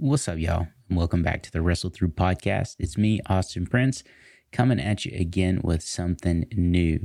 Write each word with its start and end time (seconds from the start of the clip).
What's 0.00 0.28
up, 0.28 0.38
y'all? 0.38 0.68
And 0.88 0.96
welcome 0.96 1.24
back 1.24 1.42
to 1.42 1.50
the 1.50 1.60
Wrestle 1.60 1.90
Through 1.90 2.10
podcast. 2.10 2.76
It's 2.78 2.96
me, 2.96 3.20
Austin 3.26 3.66
Prince, 3.66 4.04
coming 4.52 4.78
at 4.78 5.04
you 5.04 5.10
again 5.18 5.60
with 5.64 5.82
something 5.82 6.46
new. 6.52 7.04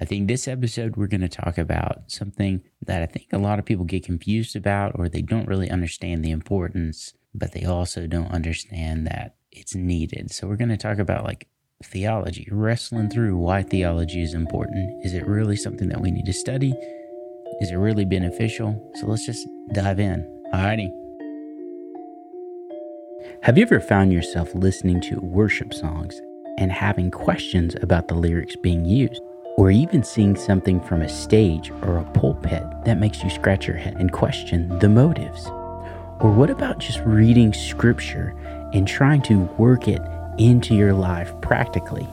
I 0.00 0.04
think 0.04 0.28
this 0.28 0.46
episode 0.46 0.94
we're 0.94 1.08
going 1.08 1.22
to 1.22 1.28
talk 1.28 1.58
about 1.58 2.02
something 2.06 2.62
that 2.86 3.02
I 3.02 3.06
think 3.06 3.32
a 3.32 3.38
lot 3.38 3.58
of 3.58 3.64
people 3.64 3.84
get 3.84 4.04
confused 4.04 4.54
about 4.54 4.92
or 4.94 5.08
they 5.08 5.22
don't 5.22 5.48
really 5.48 5.68
understand 5.68 6.24
the 6.24 6.30
importance, 6.30 7.14
but 7.34 7.50
they 7.50 7.64
also 7.64 8.06
don't 8.06 8.30
understand 8.30 9.08
that 9.08 9.34
it's 9.50 9.74
needed. 9.74 10.30
So 10.30 10.46
we're 10.46 10.54
going 10.54 10.68
to 10.68 10.76
talk 10.76 10.98
about 11.00 11.24
like 11.24 11.48
theology, 11.82 12.46
wrestling 12.52 13.10
through 13.10 13.38
why 13.38 13.64
theology 13.64 14.22
is 14.22 14.34
important. 14.34 15.04
Is 15.04 15.14
it 15.14 15.26
really 15.26 15.56
something 15.56 15.88
that 15.88 16.00
we 16.00 16.12
need 16.12 16.26
to 16.26 16.32
study? 16.32 16.74
Is 17.60 17.72
it 17.72 17.76
really 17.76 18.04
beneficial? 18.04 18.92
So 19.00 19.08
let's 19.08 19.26
just 19.26 19.48
dive 19.72 19.98
in. 19.98 20.24
Alrighty. 20.54 20.99
Have 23.42 23.58
you 23.58 23.62
ever 23.62 23.80
found 23.80 24.12
yourself 24.12 24.54
listening 24.54 25.00
to 25.02 25.20
worship 25.20 25.74
songs 25.74 26.20
and 26.58 26.72
having 26.72 27.10
questions 27.10 27.74
about 27.82 28.08
the 28.08 28.14
lyrics 28.14 28.56
being 28.56 28.84
used? 28.84 29.20
Or 29.58 29.70
even 29.70 30.02
seeing 30.02 30.36
something 30.36 30.80
from 30.80 31.02
a 31.02 31.08
stage 31.08 31.70
or 31.82 31.98
a 31.98 32.10
pulpit 32.12 32.62
that 32.84 32.98
makes 32.98 33.22
you 33.22 33.28
scratch 33.28 33.66
your 33.66 33.76
head 33.76 33.96
and 33.98 34.12
question 34.12 34.78
the 34.78 34.88
motives? 34.88 35.46
Or 36.20 36.30
what 36.30 36.50
about 36.50 36.78
just 36.78 37.00
reading 37.00 37.52
scripture 37.52 38.34
and 38.72 38.88
trying 38.88 39.22
to 39.22 39.40
work 39.58 39.88
it 39.88 40.00
into 40.38 40.74
your 40.74 40.94
life 40.94 41.32
practically? 41.42 42.06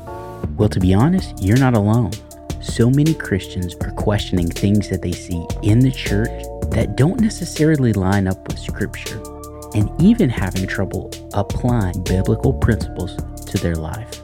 Well, 0.58 0.69
to 0.69 0.80
be 0.80 0.94
honest, 0.94 1.41
you're 1.41 1.59
not 1.59 1.73
alone. 1.73 2.11
So 2.59 2.89
many 2.89 3.13
Christians 3.13 3.75
are 3.81 3.91
questioning 3.91 4.49
things 4.49 4.89
that 4.89 5.02
they 5.02 5.13
see 5.13 5.45
in 5.61 5.80
the 5.80 5.91
church 5.91 6.44
that 6.71 6.95
don't 6.97 7.21
necessarily 7.21 7.94
line 7.94 8.27
up 8.27 8.45
with 8.47 8.59
scripture 8.59 9.36
and 9.76 9.89
even 10.02 10.30
having 10.30 10.67
trouble 10.67 11.12
applying 11.34 12.03
biblical 12.03 12.53
principles 12.53 13.16
to 13.45 13.58
their 13.58 13.75
life. 13.75 14.22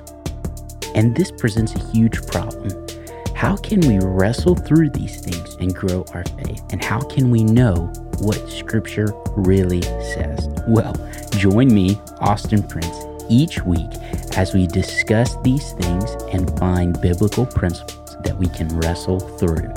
And 0.95 1.15
this 1.15 1.31
presents 1.31 1.75
a 1.75 1.91
huge 1.91 2.25
problem. 2.27 2.71
How 3.35 3.57
can 3.57 3.81
we 3.81 3.99
wrestle 3.99 4.55
through 4.55 4.91
these 4.91 5.19
things 5.19 5.55
and 5.55 5.75
grow 5.75 6.05
our 6.13 6.23
faith? 6.23 6.63
And 6.71 6.83
how 6.83 7.01
can 7.01 7.29
we 7.29 7.43
know 7.43 7.91
what 8.19 8.37
Scripture 8.49 9.13
really 9.35 9.81
says? 9.81 10.47
Well, 10.67 10.95
join 11.31 11.73
me, 11.73 11.99
Austin 12.21 12.63
Prince, 12.63 12.95
each 13.29 13.61
week 13.63 13.91
as 14.37 14.53
we 14.53 14.67
discuss 14.67 15.35
these 15.43 15.73
things 15.73 16.11
and 16.31 16.57
find 16.57 16.99
biblical 17.01 17.45
principles 17.45 18.17
that 18.23 18.37
we 18.37 18.47
can 18.47 18.69
wrestle 18.79 19.19
through. 19.19 19.73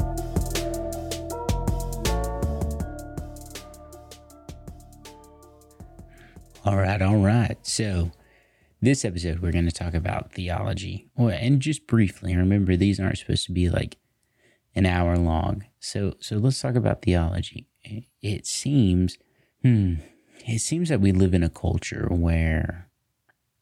So, 7.77 8.11
this 8.81 9.05
episode, 9.05 9.41
we're 9.41 9.53
going 9.53 9.69
to 9.69 9.71
talk 9.71 9.93
about 9.93 10.33
theology. 10.33 11.11
And 11.19 11.61
just 11.61 11.87
briefly, 11.87 12.35
remember 12.35 12.75
these 12.75 12.99
aren't 12.99 13.19
supposed 13.19 13.45
to 13.49 13.53
be 13.53 13.69
like 13.69 13.99
an 14.75 14.87
hour 14.87 15.19
long. 15.19 15.63
So, 15.79 16.15
so 16.19 16.37
let's 16.37 16.59
talk 16.59 16.75
about 16.75 17.03
theology. 17.03 17.67
It 18.23 18.47
seems, 18.47 19.19
hmm, 19.61 19.97
it 20.47 20.61
seems 20.61 20.89
that 20.89 21.03
we 21.03 21.13
live 21.13 21.35
in 21.35 21.43
a 21.43 21.51
culture 21.51 22.09
where, 22.11 22.89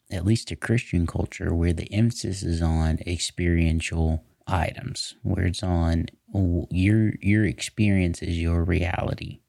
at 0.09 0.25
least 0.25 0.49
a 0.49 0.55
Christian 0.55 1.05
culture, 1.05 1.53
where 1.53 1.73
the 1.73 1.91
emphasis 1.91 2.41
is 2.41 2.61
on 2.61 2.99
experiential 3.05 4.23
items, 4.47 5.15
where 5.23 5.47
it's 5.47 5.61
on 5.61 6.05
your 6.71 7.15
your 7.19 7.43
experience 7.43 8.21
is 8.21 8.41
your 8.41 8.63
reality 8.63 9.41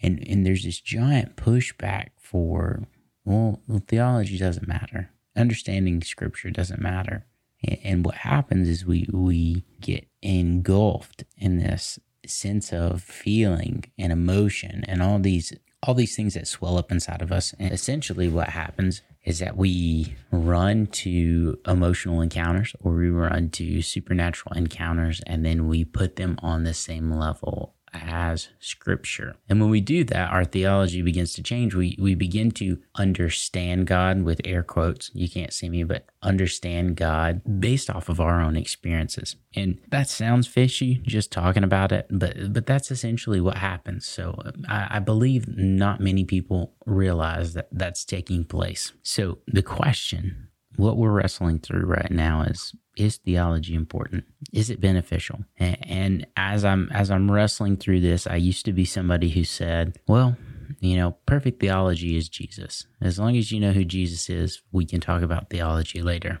and 0.00 0.24
and 0.28 0.46
there's 0.46 0.62
this 0.62 0.80
giant 0.80 1.34
pushback 1.34 2.10
for 2.20 2.86
well, 3.30 3.82
theology 3.86 4.38
doesn't 4.38 4.66
matter. 4.66 5.10
Understanding 5.36 6.02
scripture 6.02 6.50
doesn't 6.50 6.80
matter. 6.80 7.26
And, 7.62 7.78
and 7.84 8.04
what 8.04 8.16
happens 8.16 8.68
is 8.68 8.84
we 8.84 9.06
we 9.12 9.64
get 9.80 10.06
engulfed 10.22 11.24
in 11.36 11.58
this 11.58 11.98
sense 12.26 12.72
of 12.72 13.02
feeling 13.02 13.84
and 13.98 14.12
emotion 14.12 14.84
and 14.86 15.02
all 15.02 15.18
these 15.18 15.52
all 15.82 15.94
these 15.94 16.14
things 16.14 16.34
that 16.34 16.46
swell 16.46 16.76
up 16.76 16.90
inside 16.90 17.22
of 17.22 17.32
us. 17.32 17.54
And 17.58 17.72
essentially 17.72 18.28
what 18.28 18.50
happens 18.50 19.00
is 19.24 19.38
that 19.38 19.56
we 19.56 20.16
run 20.30 20.86
to 20.86 21.58
emotional 21.66 22.20
encounters 22.20 22.74
or 22.80 22.92
we 22.92 23.10
run 23.10 23.50
to 23.50 23.80
supernatural 23.82 24.56
encounters 24.56 25.20
and 25.26 25.44
then 25.44 25.68
we 25.68 25.84
put 25.84 26.16
them 26.16 26.38
on 26.42 26.64
the 26.64 26.74
same 26.74 27.10
level 27.10 27.74
as 27.92 28.48
scripture. 28.58 29.36
And 29.48 29.60
when 29.60 29.70
we 29.70 29.80
do 29.80 30.04
that, 30.04 30.30
our 30.30 30.44
theology 30.44 31.02
begins 31.02 31.32
to 31.34 31.42
change. 31.42 31.74
We 31.74 31.96
we 32.00 32.14
begin 32.14 32.50
to 32.52 32.78
understand 32.94 33.86
God 33.86 34.22
with 34.22 34.40
air 34.44 34.62
quotes. 34.62 35.10
You 35.14 35.28
can't 35.28 35.52
see 35.52 35.68
me, 35.68 35.84
but 35.84 36.06
understand 36.22 36.96
God 36.96 37.40
based 37.60 37.90
off 37.90 38.08
of 38.08 38.20
our 38.20 38.40
own 38.40 38.56
experiences. 38.56 39.36
And 39.54 39.80
that 39.88 40.08
sounds 40.08 40.46
fishy 40.46 41.02
just 41.04 41.32
talking 41.32 41.64
about 41.64 41.92
it, 41.92 42.06
but 42.10 42.52
but 42.52 42.66
that's 42.66 42.90
essentially 42.90 43.40
what 43.40 43.56
happens. 43.58 44.06
So 44.06 44.38
I, 44.68 44.86
I 44.90 44.98
believe 44.98 45.48
not 45.48 46.00
many 46.00 46.24
people 46.24 46.74
realize 46.86 47.54
that 47.54 47.68
that's 47.72 48.04
taking 48.04 48.44
place. 48.44 48.92
So 49.02 49.38
the 49.46 49.62
question 49.62 50.49
what 50.76 50.96
we're 50.96 51.12
wrestling 51.12 51.58
through 51.58 51.84
right 51.84 52.10
now 52.10 52.42
is 52.42 52.74
is 52.96 53.16
theology 53.16 53.74
important? 53.74 54.24
Is 54.52 54.68
it 54.68 54.80
beneficial? 54.80 55.40
And, 55.58 56.26
as 56.36 56.64
I'm 56.64 56.90
as 56.92 57.10
I'm 57.10 57.30
wrestling 57.30 57.76
through 57.76 58.00
this, 58.00 58.26
I 58.26 58.36
used 58.36 58.64
to 58.64 58.72
be 58.72 58.84
somebody 58.84 59.30
who 59.30 59.44
said, 59.44 59.98
"Well, 60.08 60.36
you 60.80 60.96
know, 60.96 61.16
perfect 61.26 61.60
theology 61.60 62.16
is 62.16 62.28
Jesus. 62.28 62.86
As 63.00 63.18
long 63.18 63.36
as 63.36 63.52
you 63.52 63.60
know 63.60 63.72
who 63.72 63.84
Jesus 63.84 64.28
is, 64.28 64.62
we 64.72 64.84
can 64.84 65.00
talk 65.00 65.22
about 65.22 65.50
theology 65.50 66.02
later." 66.02 66.40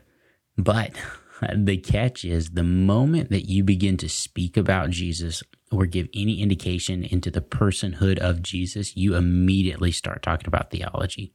But 0.56 0.92
the 1.54 1.76
catch 1.76 2.24
is 2.24 2.50
the 2.50 2.64
moment 2.64 3.30
that 3.30 3.48
you 3.48 3.62
begin 3.62 3.96
to 3.98 4.08
speak 4.08 4.56
about 4.56 4.90
Jesus 4.90 5.42
or 5.70 5.86
give 5.86 6.08
any 6.14 6.40
indication 6.40 7.04
into 7.04 7.30
the 7.30 7.40
personhood 7.40 8.18
of 8.18 8.42
Jesus, 8.42 8.96
you 8.96 9.14
immediately 9.14 9.92
start 9.92 10.22
talking 10.22 10.48
about 10.48 10.70
theology 10.70 11.32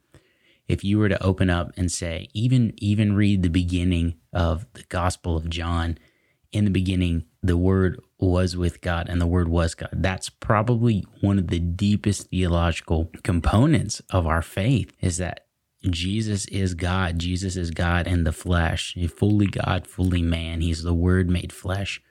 if 0.68 0.84
you 0.84 0.98
were 0.98 1.10
to 1.10 1.24
open 1.24 1.50
up 1.50 1.72
and 1.78 1.92
say 1.92 2.28
even 2.34 2.74
even 2.78 3.16
read 3.16 3.44
the 3.44 3.50
beginning 3.50 4.16
of 4.34 4.66
the 4.74 4.84
gospel 4.84 5.38
of 5.38 5.50
john 5.50 5.98
in 6.52 6.66
the 6.66 6.72
beginning 6.72 7.26
the 7.44 7.58
word 7.58 8.00
was 8.20 8.56
with 8.56 8.82
god 8.82 9.08
and 9.10 9.22
the 9.22 9.28
word 9.28 9.48
was 9.48 9.76
god. 9.76 9.90
That's 9.92 10.30
probably 10.30 11.06
one 11.22 11.38
of 11.38 11.48
the 11.50 11.60
deepest 11.60 12.30
theological 12.30 13.12
components 13.24 14.02
of 14.10 14.26
our 14.26 14.42
faith 14.42 14.92
is 15.02 15.18
that 15.18 15.46
jesus 15.90 16.46
is 16.48 16.74
god. 16.74 17.20
Jesus 17.20 17.56
is 17.56 17.72
god 17.72 18.08
in 18.08 18.24
the 18.24 18.32
flesh. 18.32 18.98
Fully 19.16 19.48
god 19.48 19.88
fully 19.88 20.22
man. 20.22 20.62
He's 20.62 20.84
the 20.84 20.94
word 20.94 21.30
made 21.30 21.54
flesh. 21.54 22.02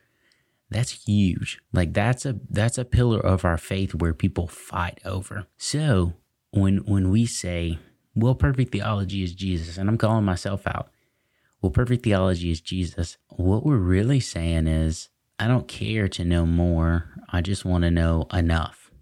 That's 0.71 1.05
huge. 1.07 1.61
Like 1.73 1.93
that's 1.93 2.27
a 2.27 2.39
that's 2.51 2.79
a 2.79 2.85
pillar 2.85 3.21
of 3.21 3.45
our 3.45 3.59
faith 3.59 3.95
where 3.95 4.15
people 4.15 4.47
fight 4.47 5.01
over. 5.05 5.47
So 5.57 6.15
when 6.51 6.79
when 6.79 7.11
we 7.11 7.27
say 7.27 7.79
well, 8.15 8.35
perfect 8.35 8.73
theology 8.73 9.23
is 9.23 9.35
Jesus, 9.35 9.77
and 9.77 9.89
I'm 9.89 9.99
calling 9.99 10.25
myself 10.25 10.67
out. 10.67 10.91
Well, 11.61 11.71
perfect 11.71 12.05
theology 12.05 12.51
is 12.51 12.61
Jesus. 12.61 13.17
What 13.29 13.65
we're 13.65 13.77
really 13.77 14.21
saying 14.21 14.67
is, 14.67 15.09
I 15.39 15.49
don't 15.49 15.67
care 15.67 16.09
to 16.09 16.25
know 16.25 16.47
more. 16.47 17.11
I 17.33 17.41
just 17.41 17.65
want 17.65 17.83
to 17.83 17.91
know 17.91 18.27
enough. 18.33 18.93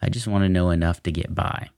I 0.00 0.08
just 0.08 0.28
want 0.28 0.44
to 0.44 0.48
know 0.48 0.70
enough 0.70 1.02
to 1.04 1.10
get 1.10 1.34
by. 1.34 1.70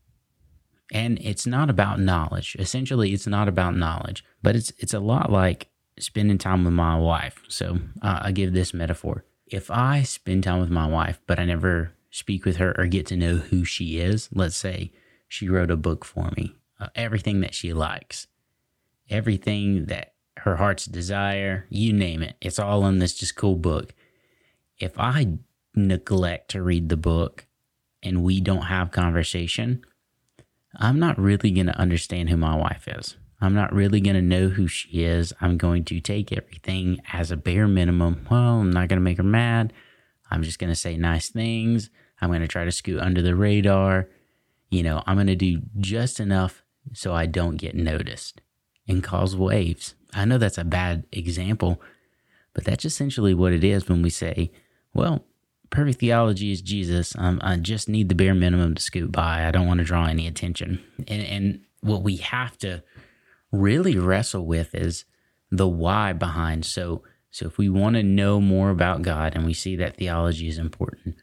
And 0.92 1.18
it's 1.20 1.46
not 1.46 1.70
about 1.70 2.00
knowledge. 2.00 2.56
Essentially, 2.58 3.12
it's 3.12 3.26
not 3.26 3.48
about 3.48 3.76
knowledge, 3.76 4.24
but 4.42 4.54
it's 4.54 4.72
it's 4.78 4.94
a 4.94 5.00
lot 5.00 5.32
like 5.32 5.68
spending 5.98 6.38
time 6.38 6.64
with 6.64 6.74
my 6.74 6.98
wife. 6.98 7.42
So 7.48 7.78
uh, 8.02 8.20
I 8.22 8.32
give 8.32 8.52
this 8.52 8.74
metaphor: 8.74 9.24
if 9.46 9.70
I 9.70 10.02
spend 10.02 10.44
time 10.44 10.60
with 10.60 10.70
my 10.70 10.86
wife, 10.86 11.20
but 11.26 11.38
I 11.40 11.44
never 11.44 11.92
speak 12.10 12.44
with 12.44 12.56
her 12.56 12.74
or 12.78 12.86
get 12.86 13.06
to 13.06 13.16
know 13.16 13.36
who 13.36 13.64
she 13.64 13.98
is, 13.98 14.28
let's 14.32 14.56
say 14.56 14.92
she 15.28 15.48
wrote 15.48 15.70
a 15.70 15.76
book 15.76 16.04
for 16.04 16.30
me. 16.36 16.54
Uh, 16.78 16.88
everything 16.94 17.40
that 17.40 17.54
she 17.54 17.72
likes, 17.72 18.26
everything 19.08 19.86
that 19.86 20.12
her 20.38 20.56
heart's 20.56 20.84
desire, 20.84 21.66
you 21.70 21.92
name 21.92 22.22
it. 22.22 22.36
It's 22.40 22.58
all 22.58 22.86
in 22.86 22.98
this 22.98 23.14
just 23.14 23.34
cool 23.34 23.56
book. 23.56 23.94
If 24.78 24.98
I 24.98 25.38
neglect 25.74 26.50
to 26.50 26.62
read 26.62 26.88
the 26.88 26.96
book 26.96 27.46
and 28.02 28.22
we 28.22 28.40
don't 28.40 28.62
have 28.62 28.90
conversation, 28.90 29.82
I'm 30.76 30.98
not 30.98 31.18
really 31.18 31.50
going 31.50 31.66
to 31.66 31.78
understand 31.78 32.28
who 32.28 32.36
my 32.36 32.54
wife 32.54 32.86
is. 32.86 33.16
I'm 33.40 33.54
not 33.54 33.72
really 33.72 34.00
going 34.00 34.16
to 34.16 34.22
know 34.22 34.48
who 34.48 34.66
she 34.66 35.04
is. 35.04 35.32
I'm 35.40 35.56
going 35.56 35.84
to 35.86 36.00
take 36.00 36.32
everything 36.32 37.00
as 37.12 37.30
a 37.30 37.36
bare 37.36 37.68
minimum. 37.68 38.26
Well, 38.30 38.60
I'm 38.60 38.70
not 38.70 38.88
going 38.88 38.98
to 38.98 39.04
make 39.04 39.18
her 39.18 39.22
mad. 39.22 39.72
I'm 40.30 40.42
just 40.42 40.58
going 40.58 40.70
to 40.70 40.76
say 40.76 40.96
nice 40.96 41.30
things. 41.30 41.90
I'm 42.20 42.30
going 42.30 42.40
to 42.40 42.48
try 42.48 42.64
to 42.64 42.72
scoot 42.72 43.00
under 43.00 43.22
the 43.22 43.34
radar 43.34 44.08
you 44.70 44.82
know, 44.82 45.02
I'm 45.06 45.16
going 45.16 45.26
to 45.28 45.36
do 45.36 45.62
just 45.78 46.20
enough 46.20 46.62
so 46.92 47.12
I 47.12 47.26
don't 47.26 47.56
get 47.56 47.74
noticed 47.74 48.40
and 48.88 49.02
cause 49.02 49.36
waves. 49.36 49.94
I 50.14 50.24
know 50.24 50.38
that's 50.38 50.58
a 50.58 50.64
bad 50.64 51.04
example, 51.12 51.80
but 52.52 52.64
that's 52.64 52.84
essentially 52.84 53.34
what 53.34 53.52
it 53.52 53.64
is 53.64 53.88
when 53.88 54.02
we 54.02 54.10
say, 54.10 54.50
well, 54.94 55.24
perfect 55.70 56.00
theology 56.00 56.52
is 56.52 56.62
Jesus. 56.62 57.14
Um, 57.18 57.40
I 57.42 57.56
just 57.56 57.88
need 57.88 58.08
the 58.08 58.14
bare 58.14 58.34
minimum 58.34 58.74
to 58.74 58.82
scoot 58.82 59.12
by. 59.12 59.46
I 59.46 59.50
don't 59.50 59.66
want 59.66 59.78
to 59.78 59.84
draw 59.84 60.06
any 60.06 60.26
attention. 60.26 60.82
And, 61.08 61.22
and 61.22 61.60
what 61.80 62.02
we 62.02 62.16
have 62.16 62.56
to 62.58 62.82
really 63.52 63.98
wrestle 63.98 64.46
with 64.46 64.74
is 64.74 65.04
the 65.50 65.68
why 65.68 66.12
behind. 66.12 66.64
So, 66.64 67.02
so 67.30 67.46
if 67.46 67.58
we 67.58 67.68
want 67.68 67.96
to 67.96 68.02
know 68.02 68.40
more 68.40 68.70
about 68.70 69.02
God 69.02 69.34
and 69.34 69.44
we 69.44 69.52
see 69.52 69.76
that 69.76 69.96
theology 69.96 70.48
is 70.48 70.58
important, 70.58 71.16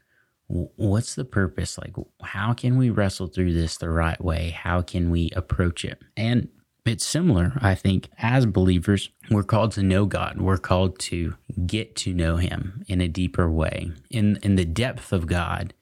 what's 0.48 1.16
the 1.16 1.26
purpose? 1.26 1.78
Like, 1.78 1.96
how 2.22 2.54
can 2.54 2.78
we 2.78 2.90
wrestle 2.90 3.28
through 3.28 3.54
this 3.54 3.78
the 3.78 3.90
right 3.90 4.22
way? 4.24 4.50
How 4.50 4.82
can 4.82 5.10
we 5.10 5.32
approach 5.36 5.86
it? 5.86 6.02
And 6.16 6.50
it's 6.86 7.06
similar, 7.06 7.54
I 7.62 7.76
think, 7.76 8.10
as 8.18 8.46
believers, 8.46 9.10
we're 9.32 9.44
called 9.44 9.72
to 9.74 9.84
know 9.84 10.06
God. 10.06 10.42
We're 10.42 10.58
called 10.58 11.00
to 11.00 11.36
get 11.66 11.96
to 11.98 12.14
know 12.14 12.36
Him 12.36 12.84
in 12.88 13.00
a 13.00 13.08
deeper 13.08 13.50
way. 13.50 13.92
In, 14.10 14.38
in 14.44 14.56
the 14.56 14.66
depth 14.66 15.14
of 15.14 15.26
God 15.26 15.74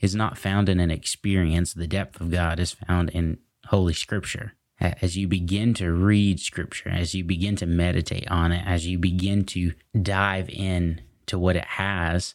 is 0.00 0.14
not 0.14 0.38
found 0.38 0.68
in 0.68 0.80
an 0.80 0.90
experience, 0.90 1.74
the 1.74 1.86
depth 1.86 2.20
of 2.20 2.30
God 2.30 2.58
is 2.58 2.72
found 2.72 3.10
in 3.10 3.38
Holy 3.66 3.92
Scripture. 3.92 4.54
As 4.80 5.14
you 5.14 5.28
begin 5.28 5.74
to 5.74 5.92
read 5.92 6.40
Scripture, 6.40 6.88
as 6.88 7.14
you 7.14 7.22
begin 7.22 7.54
to 7.56 7.66
meditate 7.66 8.26
on 8.30 8.50
it, 8.50 8.64
as 8.66 8.86
you 8.86 8.98
begin 8.98 9.44
to 9.46 9.74
dive 10.00 10.48
in 10.48 11.02
to 11.26 11.38
what 11.38 11.56
it 11.56 11.66
has, 11.66 12.34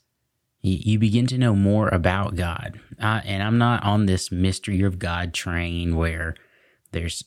you 0.74 1.00
begin 1.00 1.28
to 1.28 1.38
know 1.38 1.56
more 1.56 1.90
about 1.90 2.36
God. 2.36 2.80
Uh, 3.00 3.22
and 3.26 3.44
I'm 3.44 3.58
not 3.58 3.84
on 3.84 4.06
this 4.06 4.32
mystery 4.32 4.82
of 4.82 5.00
God 5.00 5.34
train 5.34 5.96
where 5.96 6.36
there's 6.92 7.24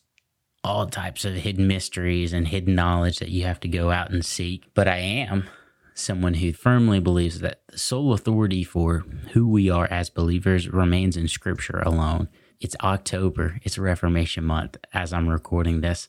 all 0.64 0.87
types 0.87 1.25
of 1.25 1.35
hidden 1.35 1.67
mysteries 1.67 2.32
and 2.32 2.49
hidden 2.49 2.75
knowledge 2.75 3.19
that 3.19 3.29
you 3.29 3.44
have 3.44 3.61
to 3.61 3.69
go 3.69 3.90
out 3.90 4.11
and 4.11 4.25
seek. 4.25 4.64
But 4.75 4.88
I 4.88 4.99
am 4.99 5.49
someone 5.94 6.35
who 6.35 6.52
firmly 6.52 7.00
believes 7.00 7.40
that 7.40 7.62
the 7.69 7.79
sole 7.79 8.12
authority 8.12 8.64
for 8.64 9.05
who 9.32 9.49
we 9.49 9.70
are 9.70 9.87
as 9.90 10.11
believers 10.11 10.69
remains 10.69 11.17
in 11.17 11.29
Scripture 11.29 11.81
alone. 11.81 12.29
It's 12.61 12.76
October, 12.82 13.61
it's 13.62 13.79
Reformation 13.79 14.44
month 14.44 14.76
as 14.93 15.12
I'm 15.12 15.29
recording 15.29 15.81
this. 15.81 16.08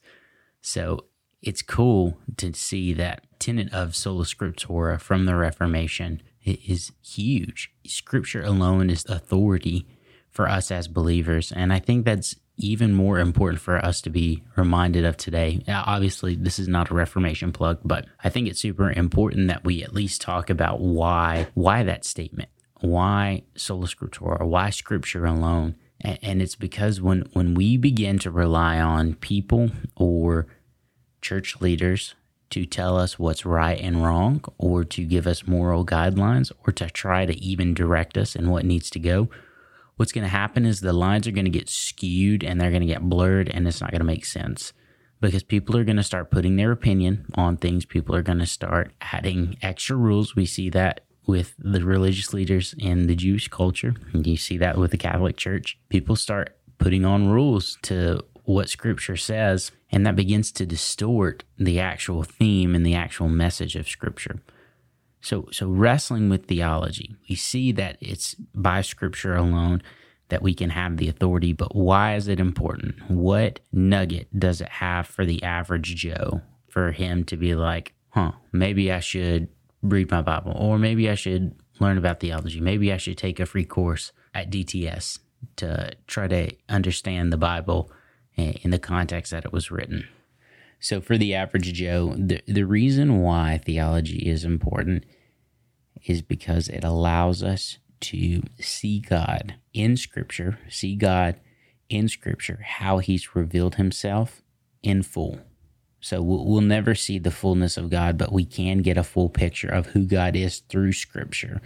So 0.61 1.05
it's 1.41 1.61
cool 1.61 2.17
to 2.37 2.53
see 2.53 2.93
that 2.93 3.25
tenet 3.39 3.71
of 3.73 3.95
sola 3.95 4.25
scriptura 4.25 4.99
from 4.99 5.25
the 5.25 5.35
Reformation 5.35 6.21
is 6.43 6.91
huge. 7.03 7.71
Scripture 7.85 8.41
alone 8.41 8.89
is 8.89 9.05
authority 9.05 9.85
for 10.29 10.47
us 10.47 10.71
as 10.71 10.87
believers. 10.87 11.51
And 11.51 11.73
I 11.73 11.79
think 11.79 12.05
that's 12.05 12.35
even 12.57 12.93
more 12.93 13.19
important 13.19 13.61
for 13.61 13.83
us 13.83 14.01
to 14.01 14.09
be 14.09 14.43
reminded 14.55 15.05
of 15.05 15.15
today. 15.17 15.63
Now, 15.65 15.83
obviously, 15.87 16.35
this 16.35 16.59
is 16.59 16.67
not 16.67 16.91
a 16.91 16.93
Reformation 16.93 17.53
plug, 17.53 17.79
but 17.83 18.05
I 18.23 18.29
think 18.29 18.47
it's 18.47 18.59
super 18.59 18.91
important 18.91 19.47
that 19.47 19.63
we 19.63 19.81
at 19.81 19.93
least 19.93 20.21
talk 20.21 20.49
about 20.49 20.81
why 20.81 21.47
why 21.53 21.83
that 21.83 22.03
statement, 22.03 22.49
why 22.81 23.43
sola 23.55 23.87
scriptura, 23.87 24.45
why 24.45 24.69
Scripture 24.69 25.25
alone. 25.25 25.75
And 26.01 26.41
it's 26.41 26.55
because 26.55 27.01
when 27.01 27.21
when 27.33 27.53
we 27.53 27.77
begin 27.77 28.19
to 28.19 28.31
rely 28.31 28.79
on 28.79 29.15
people 29.15 29.71
or 29.95 30.47
church 31.21 31.59
leaders 31.61 32.15
to 32.51 32.65
tell 32.65 32.97
us 32.97 33.19
what's 33.19 33.45
right 33.45 33.79
and 33.79 34.03
wrong, 34.03 34.43
or 34.57 34.83
to 34.83 35.05
give 35.05 35.27
us 35.27 35.47
moral 35.47 35.85
guidelines, 35.85 36.51
or 36.65 36.73
to 36.73 36.89
try 36.89 37.25
to 37.25 37.37
even 37.43 37.73
direct 37.73 38.17
us 38.17 38.35
in 38.35 38.49
what 38.49 38.65
needs 38.65 38.89
to 38.91 38.99
go, 38.99 39.29
what's 39.95 40.11
going 40.11 40.23
to 40.23 40.29
happen 40.29 40.65
is 40.65 40.79
the 40.79 40.93
lines 40.93 41.27
are 41.27 41.31
going 41.31 41.45
to 41.45 41.51
get 41.51 41.69
skewed 41.69 42.43
and 42.43 42.59
they're 42.59 42.71
going 42.71 42.81
to 42.81 42.87
get 42.87 43.01
blurred 43.01 43.49
and 43.49 43.67
it's 43.67 43.81
not 43.81 43.91
going 43.91 43.99
to 43.99 44.05
make 44.05 44.25
sense 44.25 44.71
because 45.21 45.43
people 45.43 45.75
are 45.75 45.83
going 45.83 45.97
to 45.97 46.03
start 46.03 46.31
putting 46.31 46.55
their 46.55 46.71
opinion 46.71 47.25
on 47.35 47.57
things. 47.57 47.85
People 47.85 48.15
are 48.15 48.21
going 48.21 48.39
to 48.39 48.45
start 48.45 48.93
adding 49.01 49.57
extra 49.61 49.95
rules. 49.95 50.35
We 50.35 50.45
see 50.45 50.69
that 50.69 51.01
with 51.27 51.53
the 51.59 51.83
religious 51.83 52.33
leaders 52.33 52.73
in 52.77 53.07
the 53.07 53.15
Jewish 53.15 53.49
culture. 53.49 53.93
And 54.13 54.25
you 54.25 54.37
see 54.37 54.57
that 54.57 54.77
with 54.77 54.91
the 54.91 54.97
Catholic 54.97 55.37
Church. 55.37 55.77
People 55.89 56.15
start 56.15 56.55
putting 56.77 57.03
on 57.03 57.29
rules 57.29 57.77
to 57.83 58.23
what 58.49 58.67
scripture 58.67 59.15
says, 59.15 59.71
and 59.91 60.07
that 60.07 60.15
begins 60.15 60.51
to 60.51 60.65
distort 60.65 61.43
the 61.59 61.79
actual 61.79 62.23
theme 62.23 62.73
and 62.73 62.83
the 62.83 62.95
actual 62.95 63.29
message 63.29 63.75
of 63.75 63.87
scripture. 63.87 64.41
So, 65.21 65.49
so 65.51 65.69
wrestling 65.69 66.29
with 66.29 66.47
theology, 66.47 67.15
we 67.29 67.35
see 67.35 67.71
that 67.73 67.97
it's 68.01 68.33
by 68.55 68.81
scripture 68.81 69.35
alone 69.35 69.83
that 70.29 70.41
we 70.41 70.55
can 70.55 70.71
have 70.71 70.97
the 70.97 71.09
authority, 71.09 71.53
but 71.53 71.75
why 71.75 72.15
is 72.15 72.27
it 72.27 72.39
important? 72.39 72.95
What 73.07 73.59
nugget 73.71 74.27
does 74.37 74.61
it 74.61 74.69
have 74.69 75.05
for 75.05 75.25
the 75.25 75.43
average 75.43 75.95
Joe 75.95 76.41
for 76.69 76.91
him 76.91 77.25
to 77.25 77.37
be 77.37 77.53
like, 77.53 77.93
huh, 78.09 78.31
maybe 78.51 78.91
I 78.91 78.99
should 78.99 79.49
read 79.83 80.09
my 80.09 80.23
Bible, 80.23 80.53
or 80.55 80.79
maybe 80.79 81.07
I 81.07 81.15
should 81.15 81.53
learn 81.79 81.99
about 81.99 82.19
theology, 82.19 82.61
maybe 82.61 82.91
I 82.91 82.97
should 82.97 83.17
take 83.19 83.39
a 83.39 83.45
free 83.45 83.65
course 83.65 84.11
at 84.33 84.49
DTS 84.49 85.19
to 85.57 85.91
try 86.07 86.27
to 86.27 86.49
understand 86.67 87.31
the 87.31 87.37
Bible 87.37 87.91
Eh, 88.39 88.53
in 88.61 88.71
the 88.71 88.79
context 88.79 89.31
that 89.31 89.43
it 89.43 89.51
was 89.51 89.69
written. 89.69 90.07
So, 90.79 91.01
for 91.01 91.17
the 91.17 91.35
average 91.35 91.73
Joe, 91.73 92.13
the, 92.17 92.41
the 92.47 92.63
reason 92.63 93.19
why 93.19 93.59
theology 93.65 94.29
is 94.29 94.45
important 94.45 95.03
is 96.05 96.21
because 96.21 96.69
it 96.69 96.85
allows 96.85 97.43
us 97.43 97.79
to 98.01 98.41
see 98.57 99.01
God 99.01 99.55
in 99.73 99.97
Scripture, 99.97 100.57
see 100.69 100.95
God 100.95 101.35
in 101.89 102.07
Scripture, 102.07 102.61
how 102.65 102.99
He's 102.99 103.35
revealed 103.35 103.75
Himself 103.75 104.41
in 104.81 105.03
full. 105.03 105.41
So, 105.99 106.21
we'll, 106.21 106.45
we'll 106.45 106.61
never 106.61 106.95
see 106.95 107.19
the 107.19 107.31
fullness 107.31 107.75
of 107.75 107.89
God, 107.89 108.17
but 108.17 108.31
we 108.31 108.45
can 108.45 108.77
get 108.77 108.97
a 108.97 109.03
full 109.03 109.27
picture 109.27 109.69
of 109.69 109.87
who 109.87 110.05
God 110.05 110.37
is 110.37 110.59
through 110.69 110.93
Scripture. 110.93 111.61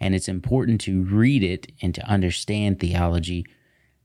And 0.00 0.16
it's 0.16 0.28
important 0.28 0.80
to 0.80 1.04
read 1.04 1.44
it 1.44 1.70
and 1.80 1.94
to 1.94 2.04
understand 2.08 2.80
theology 2.80 3.46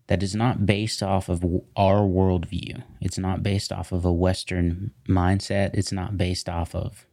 that 0.08 0.24
is 0.24 0.36
not 0.36 0.66
based 0.66 1.04
off 1.04 1.30
of 1.30 1.44
our 1.76 2.00
worldview. 2.00 2.84
It's 3.02 3.18
not 3.18 3.44
based 3.44 3.72
off 3.72 3.92
of 3.92 4.06
a 4.06 4.12
Western 4.12 4.92
mindset. 5.08 5.72
It's 5.74 5.92
not 5.92 6.18
based 6.18 6.48
off 6.50 6.74
of. 6.74 7.06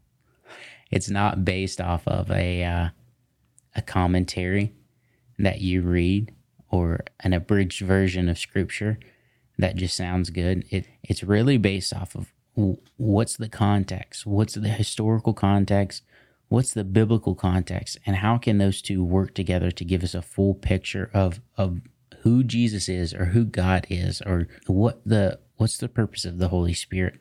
It's 0.90 1.10
not 1.10 1.44
based 1.44 1.80
off 1.80 2.06
of 2.06 2.30
a 2.30 2.64
uh, 2.64 2.88
a 3.74 3.82
commentary 3.82 4.72
that 5.38 5.60
you 5.60 5.82
read 5.82 6.32
or 6.70 7.00
an 7.20 7.32
abridged 7.32 7.80
version 7.80 8.28
of 8.28 8.38
scripture 8.38 8.98
that 9.58 9.76
just 9.76 9.96
sounds 9.96 10.30
good. 10.30 10.64
It 10.70 10.86
it's 11.02 11.24
really 11.24 11.58
based 11.58 11.92
off 11.92 12.14
of 12.14 12.32
what's 12.96 13.36
the 13.36 13.48
context, 13.48 14.26
what's 14.26 14.54
the 14.54 14.68
historical 14.68 15.34
context, 15.34 16.04
what's 16.48 16.72
the 16.72 16.84
biblical 16.84 17.34
context, 17.34 17.98
and 18.06 18.16
how 18.16 18.38
can 18.38 18.58
those 18.58 18.80
two 18.80 19.02
work 19.02 19.34
together 19.34 19.72
to 19.72 19.84
give 19.84 20.04
us 20.04 20.14
a 20.14 20.22
full 20.22 20.54
picture 20.54 21.10
of 21.12 21.40
of 21.56 21.80
who 22.24 22.42
Jesus 22.42 22.88
is 22.88 23.12
or 23.14 23.26
who 23.26 23.44
God 23.44 23.86
is 23.90 24.22
or 24.22 24.48
what 24.66 25.00
the 25.04 25.38
what's 25.56 25.76
the 25.76 25.88
purpose 25.88 26.24
of 26.24 26.38
the 26.38 26.48
Holy 26.48 26.74
Spirit. 26.74 27.20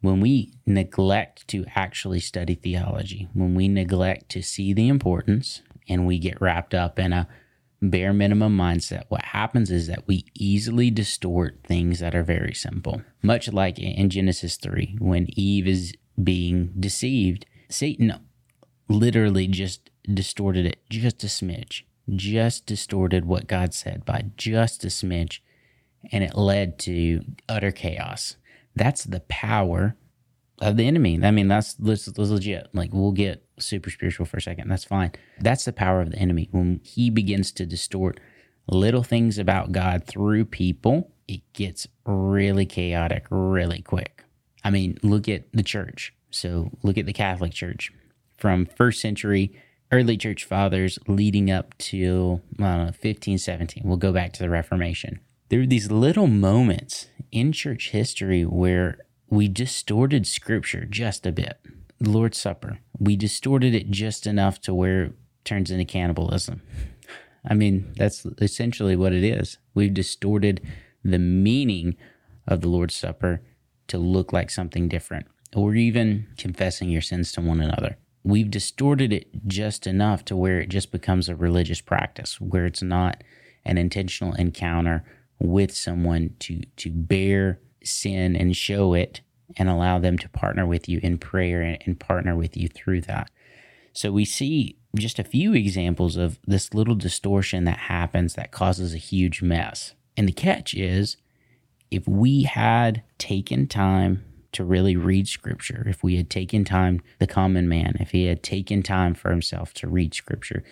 When 0.00 0.20
we 0.20 0.52
neglect 0.64 1.48
to 1.48 1.64
actually 1.74 2.20
study 2.20 2.54
theology, 2.54 3.28
when 3.32 3.54
we 3.54 3.66
neglect 3.66 4.28
to 4.30 4.42
see 4.42 4.72
the 4.72 4.86
importance 4.86 5.62
and 5.88 6.06
we 6.06 6.18
get 6.18 6.40
wrapped 6.40 6.74
up 6.74 6.98
in 6.98 7.12
a 7.12 7.26
bare 7.80 8.12
minimum 8.12 8.56
mindset, 8.56 9.04
what 9.08 9.24
happens 9.24 9.70
is 9.70 9.86
that 9.88 10.06
we 10.06 10.26
easily 10.34 10.90
distort 10.90 11.60
things 11.64 11.98
that 11.98 12.14
are 12.14 12.22
very 12.22 12.54
simple. 12.54 13.02
Much 13.22 13.50
like 13.52 13.78
in 13.78 14.10
Genesis 14.10 14.56
3, 14.56 14.98
when 15.00 15.26
Eve 15.30 15.66
is 15.66 15.94
being 16.22 16.72
deceived, 16.78 17.46
Satan 17.68 18.12
literally 18.88 19.48
just 19.48 19.90
distorted 20.12 20.66
it 20.66 20.78
just 20.88 21.24
a 21.24 21.28
smidge 21.28 21.82
just 22.14 22.66
distorted 22.66 23.24
what 23.24 23.46
God 23.46 23.74
said 23.74 24.04
by 24.04 24.26
just 24.36 24.84
a 24.84 24.88
smidge, 24.88 25.40
and 26.12 26.24
it 26.24 26.36
led 26.36 26.78
to 26.80 27.22
utter 27.48 27.70
chaos. 27.70 28.36
That's 28.74 29.04
the 29.04 29.20
power 29.20 29.96
of 30.60 30.76
the 30.76 30.86
enemy. 30.86 31.20
I 31.22 31.30
mean, 31.30 31.48
that's, 31.48 31.74
that's, 31.74 32.06
that's 32.06 32.30
legit. 32.30 32.68
Like, 32.72 32.90
we'll 32.92 33.12
get 33.12 33.44
super 33.58 33.90
spiritual 33.90 34.26
for 34.26 34.38
a 34.38 34.42
second. 34.42 34.68
That's 34.68 34.84
fine. 34.84 35.12
That's 35.40 35.64
the 35.64 35.72
power 35.72 36.00
of 36.00 36.10
the 36.10 36.18
enemy. 36.18 36.48
When 36.50 36.80
he 36.82 37.10
begins 37.10 37.52
to 37.52 37.66
distort 37.66 38.20
little 38.66 39.02
things 39.02 39.38
about 39.38 39.72
God 39.72 40.04
through 40.04 40.46
people, 40.46 41.12
it 41.26 41.42
gets 41.52 41.86
really 42.04 42.66
chaotic 42.66 43.26
really 43.30 43.82
quick. 43.82 44.24
I 44.64 44.70
mean, 44.70 44.98
look 45.02 45.28
at 45.28 45.44
the 45.52 45.62
church. 45.62 46.14
So, 46.30 46.70
look 46.82 46.98
at 46.98 47.06
the 47.06 47.12
Catholic 47.12 47.52
Church 47.52 47.90
from 48.36 48.66
first 48.66 49.00
century 49.00 49.52
early 49.90 50.16
church 50.16 50.44
fathers 50.44 50.98
leading 51.06 51.50
up 51.50 51.76
to 51.78 52.40
know, 52.58 52.90
15, 52.98 53.38
17. 53.38 53.82
We'll 53.86 53.96
go 53.96 54.12
back 54.12 54.32
to 54.34 54.42
the 54.42 54.50
Reformation. 54.50 55.20
There 55.48 55.60
were 55.60 55.66
these 55.66 55.90
little 55.90 56.26
moments 56.26 57.08
in 57.32 57.52
church 57.52 57.90
history 57.90 58.44
where 58.44 58.98
we 59.30 59.48
distorted 59.48 60.26
scripture 60.26 60.84
just 60.84 61.26
a 61.26 61.32
bit. 61.32 61.58
The 61.98 62.10
Lord's 62.10 62.38
Supper, 62.38 62.78
we 62.98 63.16
distorted 63.16 63.74
it 63.74 63.90
just 63.90 64.26
enough 64.26 64.60
to 64.62 64.74
where 64.74 65.04
it 65.04 65.12
turns 65.44 65.70
into 65.70 65.84
cannibalism. 65.84 66.62
I 67.48 67.54
mean, 67.54 67.92
that's 67.96 68.26
essentially 68.40 68.94
what 68.94 69.12
it 69.12 69.24
is. 69.24 69.58
We've 69.74 69.94
distorted 69.94 70.60
the 71.02 71.18
meaning 71.18 71.96
of 72.46 72.60
the 72.60 72.68
Lord's 72.68 72.94
Supper 72.94 73.40
to 73.88 73.98
look 73.98 74.32
like 74.32 74.50
something 74.50 74.88
different, 74.88 75.26
or 75.56 75.74
even 75.74 76.26
confessing 76.36 76.90
your 76.90 77.00
sins 77.00 77.32
to 77.32 77.40
one 77.40 77.60
another 77.60 77.96
we've 78.28 78.50
distorted 78.50 79.12
it 79.12 79.26
just 79.46 79.86
enough 79.86 80.24
to 80.26 80.36
where 80.36 80.60
it 80.60 80.68
just 80.68 80.92
becomes 80.92 81.28
a 81.28 81.34
religious 81.34 81.80
practice, 81.80 82.40
where 82.40 82.66
it's 82.66 82.82
not 82.82 83.24
an 83.64 83.78
intentional 83.78 84.34
encounter 84.34 85.02
with 85.40 85.74
someone 85.74 86.34
to 86.40 86.62
to 86.76 86.90
bear 86.90 87.58
sin 87.82 88.36
and 88.36 88.56
show 88.56 88.92
it 88.92 89.22
and 89.56 89.68
allow 89.68 89.98
them 89.98 90.18
to 90.18 90.28
partner 90.28 90.66
with 90.66 90.88
you 90.88 91.00
in 91.02 91.16
prayer 91.16 91.62
and, 91.62 91.78
and 91.86 91.98
partner 91.98 92.36
with 92.36 92.56
you 92.56 92.68
through 92.68 93.00
that. 93.00 93.30
So 93.94 94.12
we 94.12 94.24
see 94.24 94.76
just 94.96 95.18
a 95.18 95.24
few 95.24 95.54
examples 95.54 96.16
of 96.16 96.38
this 96.46 96.74
little 96.74 96.94
distortion 96.94 97.64
that 97.64 97.78
happens 97.78 98.34
that 98.34 98.52
causes 98.52 98.94
a 98.94 98.98
huge 98.98 99.42
mess. 99.42 99.94
And 100.16 100.28
the 100.28 100.32
catch 100.32 100.74
is 100.74 101.16
if 101.90 102.06
we 102.06 102.42
had 102.42 103.02
taken 103.16 103.66
time 103.66 104.24
to 104.58 104.64
really 104.64 104.96
read 104.96 105.28
scripture, 105.28 105.84
if 105.86 106.02
we 106.02 106.16
had 106.16 106.28
taken 106.28 106.64
time, 106.64 107.00
the 107.20 107.28
common 107.28 107.68
man, 107.68 107.96
if 108.00 108.10
he 108.10 108.24
had 108.24 108.42
taken 108.42 108.82
time 108.82 109.14
for 109.14 109.30
himself 109.30 109.72
to 109.72 109.86
read 109.86 110.12
scripture, 110.12 110.64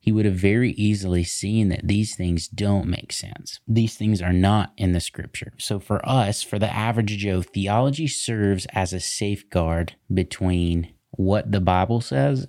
he 0.00 0.10
would 0.10 0.24
have 0.24 0.34
very 0.34 0.70
easily 0.72 1.24
seen 1.24 1.68
that 1.68 1.86
these 1.86 2.16
things 2.16 2.48
don't 2.48 2.88
make 2.88 3.12
sense. 3.12 3.60
These 3.68 3.96
things 3.96 4.22
are 4.22 4.32
not 4.32 4.72
in 4.78 4.92
the 4.92 5.00
scripture. 5.00 5.52
So, 5.58 5.78
for 5.78 6.00
us, 6.08 6.42
for 6.42 6.58
the 6.58 6.74
average 6.74 7.18
Joe, 7.18 7.42
theology 7.42 8.06
serves 8.06 8.66
as 8.72 8.94
a 8.94 9.00
safeguard 9.00 9.94
between 10.12 10.94
what 11.10 11.52
the 11.52 11.60
Bible 11.60 12.00
says 12.00 12.48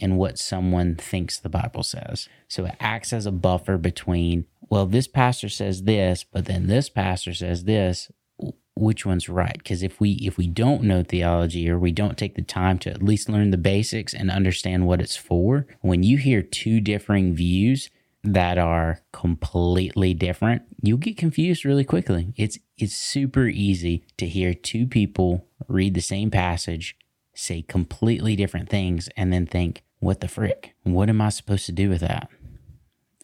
and 0.00 0.16
what 0.16 0.38
someone 0.38 0.94
thinks 0.94 1.38
the 1.38 1.50
Bible 1.50 1.82
says. 1.82 2.30
So, 2.48 2.64
it 2.64 2.76
acts 2.80 3.12
as 3.12 3.26
a 3.26 3.30
buffer 3.30 3.76
between, 3.76 4.46
well, 4.70 4.86
this 4.86 5.06
pastor 5.06 5.50
says 5.50 5.82
this, 5.82 6.24
but 6.24 6.46
then 6.46 6.66
this 6.66 6.88
pastor 6.88 7.34
says 7.34 7.64
this 7.64 8.10
which 8.80 9.04
one's 9.04 9.28
right? 9.28 9.58
Because 9.58 9.82
if 9.82 10.00
we 10.00 10.12
if 10.12 10.36
we 10.36 10.46
don't 10.46 10.82
know 10.82 11.02
theology 11.02 11.68
or 11.68 11.78
we 11.78 11.92
don't 11.92 12.16
take 12.16 12.34
the 12.34 12.42
time 12.42 12.78
to 12.80 12.90
at 12.90 13.02
least 13.02 13.28
learn 13.28 13.50
the 13.50 13.58
basics 13.58 14.14
and 14.14 14.30
understand 14.30 14.86
what 14.86 15.00
it's 15.00 15.16
for 15.16 15.66
when 15.80 16.02
you 16.02 16.16
hear 16.16 16.42
two 16.42 16.80
differing 16.80 17.34
views 17.34 17.90
that 18.22 18.58
are 18.58 19.00
completely 19.12 20.12
different 20.12 20.62
you'll 20.82 20.98
get 20.98 21.16
confused 21.16 21.64
really 21.64 21.84
quickly. 21.84 22.32
It's 22.36 22.58
it's 22.76 22.96
super 22.96 23.46
easy 23.46 24.04
to 24.16 24.26
hear 24.26 24.54
two 24.54 24.86
people 24.86 25.46
read 25.68 25.94
the 25.94 26.00
same 26.00 26.30
passage 26.30 26.96
say 27.34 27.62
completely 27.62 28.36
different 28.36 28.68
things 28.68 29.08
and 29.16 29.32
then 29.32 29.46
think 29.46 29.82
what 29.98 30.20
the 30.20 30.28
frick? 30.28 30.74
What 30.82 31.10
am 31.10 31.20
i 31.20 31.28
supposed 31.28 31.66
to 31.66 31.72
do 31.72 31.90
with 31.90 32.00
that 32.00 32.28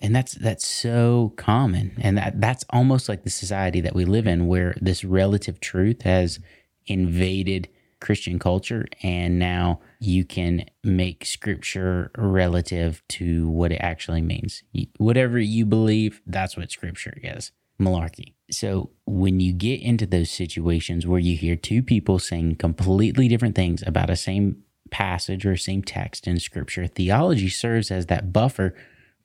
and 0.03 0.15
that's 0.15 0.35
that's 0.35 0.67
so 0.67 1.33
common. 1.37 1.93
And 2.01 2.19
that 2.19 2.41
that's 2.41 2.65
almost 2.71 3.09
like 3.09 3.25
the 3.25 3.31
society 3.31 3.81
that 3.81 3.95
we 3.95 4.05
live 4.05 4.27
in 4.27 4.47
where 4.47 4.75
this 4.81 5.05
relative 5.05 5.61
truth 5.61 6.03
has 6.03 6.39
invaded 6.87 7.69
christian 7.99 8.39
culture 8.39 8.87
and 9.03 9.39
now 9.39 9.81
you 10.01 10.23
can 10.25 10.65
make 10.85 11.25
scripture 11.25 12.11
relative 12.17 13.03
to 13.09 13.49
what 13.49 13.73
it 13.73 13.81
actually 13.81 14.23
means. 14.23 14.63
Whatever 14.99 15.39
you 15.39 15.65
believe 15.65 16.21
that's 16.27 16.57
what 16.57 16.71
scripture 16.71 17.19
is. 17.23 17.53
Malarkey. 17.81 18.35
So 18.51 18.91
when 19.07 19.41
you 19.41 19.53
get 19.53 19.81
into 19.83 20.07
those 20.07 20.31
situations 20.31 21.07
where 21.07 21.19
you 21.19 21.37
hear 21.37 21.57
two 21.57 21.83
people 21.83 22.19
saying 22.19 22.57
completely 22.57 23.29
different 23.29 23.55
things 23.55 23.83
about 23.87 24.11
a 24.11 24.17
same 24.17 24.63
passage 24.91 25.45
or 25.45 25.57
same 25.57 25.83
text 25.83 26.29
in 26.29 26.39
scripture 26.39 26.87
theology 26.87 27.49
serves 27.49 27.91
as 27.91 28.07
that 28.07 28.33
buffer 28.33 28.75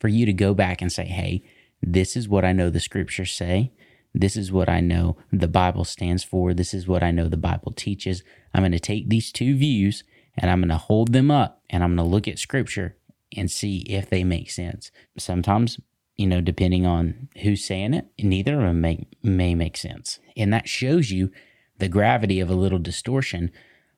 for 0.01 0.07
you 0.07 0.25
to 0.25 0.33
go 0.33 0.55
back 0.55 0.81
and 0.81 0.91
say, 0.91 1.05
hey, 1.05 1.43
this 1.81 2.15
is 2.17 2.27
what 2.27 2.43
I 2.43 2.51
know 2.51 2.71
the 2.71 2.79
scriptures 2.79 3.31
say. 3.31 3.71
This 4.13 4.35
is 4.35 4.51
what 4.51 4.67
I 4.67 4.81
know 4.81 5.15
the 5.31 5.47
Bible 5.47 5.85
stands 5.85 6.23
for. 6.23 6.53
This 6.53 6.73
is 6.73 6.87
what 6.87 7.03
I 7.03 7.11
know 7.11 7.27
the 7.27 7.37
Bible 7.37 7.71
teaches. 7.71 8.23
I'm 8.53 8.63
going 8.63 8.71
to 8.71 8.79
take 8.79 9.07
these 9.07 9.31
two 9.31 9.55
views 9.55 10.03
and 10.35 10.49
I'm 10.49 10.59
going 10.59 10.69
to 10.69 10.77
hold 10.77 11.13
them 11.13 11.29
up 11.29 11.61
and 11.69 11.83
I'm 11.83 11.95
going 11.95 12.09
to 12.09 12.11
look 12.11 12.27
at 12.27 12.39
scripture 12.39 12.97
and 13.37 13.49
see 13.49 13.79
if 13.81 14.09
they 14.09 14.23
make 14.23 14.49
sense. 14.49 14.91
Sometimes, 15.17 15.79
you 16.17 16.25
know, 16.27 16.41
depending 16.41 16.85
on 16.85 17.29
who's 17.41 17.63
saying 17.63 17.93
it, 17.93 18.07
neither 18.19 18.55
of 18.55 18.63
them 18.63 18.81
may, 18.81 19.07
may 19.23 19.55
make 19.55 19.77
sense. 19.77 20.19
And 20.35 20.51
that 20.51 20.67
shows 20.67 21.11
you 21.11 21.31
the 21.77 21.87
gravity 21.87 22.39
of 22.39 22.49
a 22.49 22.55
little 22.55 22.79
distortion. 22.79 23.51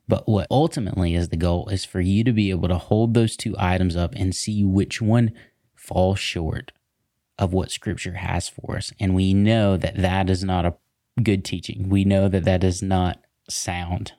But 0.06 0.28
what 0.28 0.46
ultimately 0.50 1.14
is 1.14 1.30
the 1.30 1.36
goal 1.36 1.68
is 1.70 1.84
for 1.84 2.00
you 2.00 2.24
to 2.24 2.32
be 2.32 2.50
able 2.50 2.68
to 2.68 2.78
hold 2.78 3.14
those 3.14 3.36
two 3.36 3.54
items 3.58 3.96
up 3.96 4.14
and 4.14 4.34
see 4.34 4.62
which 4.62 5.00
one 5.00 5.32
fall 5.84 6.14
short 6.14 6.72
of 7.38 7.52
what 7.52 7.70
scripture 7.70 8.14
has 8.14 8.48
for 8.48 8.76
us. 8.76 8.92
And 8.98 9.14
we 9.14 9.34
know 9.34 9.76
that 9.76 9.96
that 9.96 10.30
is 10.30 10.42
not 10.42 10.64
a 10.64 10.74
good 11.22 11.44
teaching. 11.44 11.88
We 11.88 12.04
know 12.04 12.28
that 12.28 12.44
that 12.44 12.64
is 12.64 12.82
not 12.82 13.18
sound. 13.48 14.12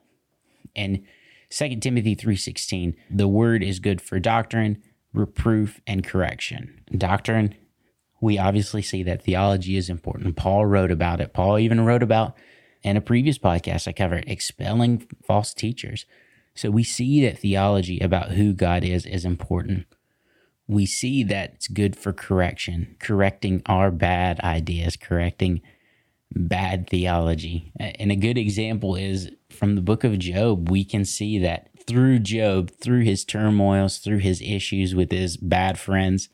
And 0.75 1.03
2 1.50 1.81
Timothy 1.81 2.15
3:16, 2.15 2.95
the 3.10 3.27
word 3.27 3.63
is 3.63 3.79
good 3.79 4.01
for 4.01 4.19
doctrine, 4.19 4.81
reproof 5.13 5.81
and 5.88 6.03
correction. 6.03 6.81
Doctrine, 6.95 7.55
we 8.22 8.38
obviously 8.38 8.81
see 8.81 9.03
that 9.03 9.24
theology 9.24 9.77
is 9.77 9.89
important. 9.89 10.36
Paul 10.36 10.65
wrote 10.65 10.91
about 10.91 11.22
it. 11.22 11.34
Paul 11.34 11.57
even 11.60 11.81
wrote 11.81 12.03
about 12.03 12.36
in 12.84 12.98
a 12.98 13.01
previous 13.01 13.38
podcast 13.38 13.88
I 13.88 13.93
covered 13.93 14.25
expelling 14.27 15.07
false 15.25 15.53
teachers. 15.53 16.05
So 16.53 16.69
we 16.69 16.84
see 16.84 17.22
that 17.25 17.39
theology 17.39 18.00
about 18.00 18.31
who 18.31 18.53
God 18.53 18.84
is 18.84 19.05
is 19.05 19.25
important 19.25 19.86
we 20.67 20.86
see 20.86 21.24
that 21.24 21.53
it's 21.55 21.67
good 21.67 21.95
for 21.95 22.13
correction, 22.13 22.95
correcting 23.00 23.62
our 23.65 23.91
bad 23.91 24.39
ideas, 24.41 24.95
correcting 24.95 25.62
bad 26.31 26.89
theology. 26.89 27.72
And 27.79 28.12
a 28.12 28.15
good 28.15 28.38
example 28.38 28.95
is 28.95 29.31
from 29.50 29.75
the 29.75 29.81
book 29.81 30.03
of 30.03 30.19
Job, 30.19 30.69
we 30.69 30.84
can 30.84 31.05
see 31.05 31.39
that 31.39 31.69
through 31.88 32.19
Job, 32.19 32.72
through 32.72 33.03
his 33.03 33.24
turmoils, 33.24 34.00
through 34.00 34.19
his 34.19 34.41
issues 34.41 34.95
with 34.95 35.12
his 35.12 35.38
bad 35.38 35.77
friends, 35.77 36.29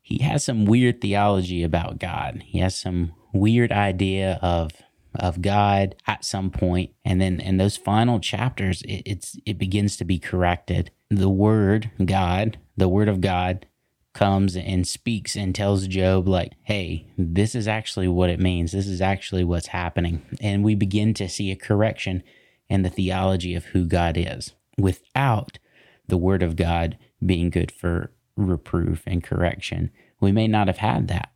he 0.00 0.18
has 0.22 0.44
some 0.44 0.64
weird 0.64 1.00
theology 1.00 1.62
about 1.62 1.98
God. 1.98 2.42
He 2.46 2.58
has 2.58 2.76
some 2.76 3.12
weird 3.32 3.72
idea 3.72 4.38
of 4.42 4.72
of 5.14 5.42
God 5.42 5.94
at 6.06 6.24
some 6.24 6.50
point, 6.50 6.90
and 7.04 7.20
then 7.20 7.38
in 7.38 7.58
those 7.58 7.76
final 7.76 8.18
chapters, 8.18 8.80
it, 8.82 9.02
it's 9.04 9.36
it 9.44 9.58
begins 9.58 9.96
to 9.98 10.04
be 10.04 10.18
corrected. 10.18 10.90
The 11.10 11.28
Word, 11.28 11.90
God, 12.04 12.58
the 12.76 12.88
Word 12.88 13.08
of 13.08 13.20
God, 13.20 13.66
comes 14.12 14.56
and 14.56 14.86
speaks 14.86 15.36
and 15.36 15.54
tells 15.54 15.86
Job, 15.86 16.28
like, 16.28 16.52
hey, 16.62 17.06
this 17.16 17.54
is 17.54 17.66
actually 17.66 18.08
what 18.08 18.30
it 18.30 18.40
means. 18.40 18.72
This 18.72 18.86
is 18.86 19.00
actually 19.00 19.44
what's 19.44 19.68
happening. 19.68 20.22
And 20.40 20.62
we 20.62 20.74
begin 20.74 21.14
to 21.14 21.28
see 21.28 21.50
a 21.50 21.56
correction 21.56 22.22
in 22.68 22.82
the 22.82 22.90
theology 22.90 23.54
of 23.54 23.66
who 23.66 23.84
God 23.84 24.16
is 24.16 24.52
without 24.78 25.58
the 26.06 26.16
word 26.16 26.42
of 26.42 26.56
God 26.56 26.98
being 27.24 27.50
good 27.50 27.70
for 27.72 28.12
reproof 28.36 29.02
and 29.06 29.22
correction. 29.22 29.90
We 30.20 30.32
may 30.32 30.48
not 30.48 30.66
have 30.66 30.78
had 30.78 31.08
that. 31.08 31.30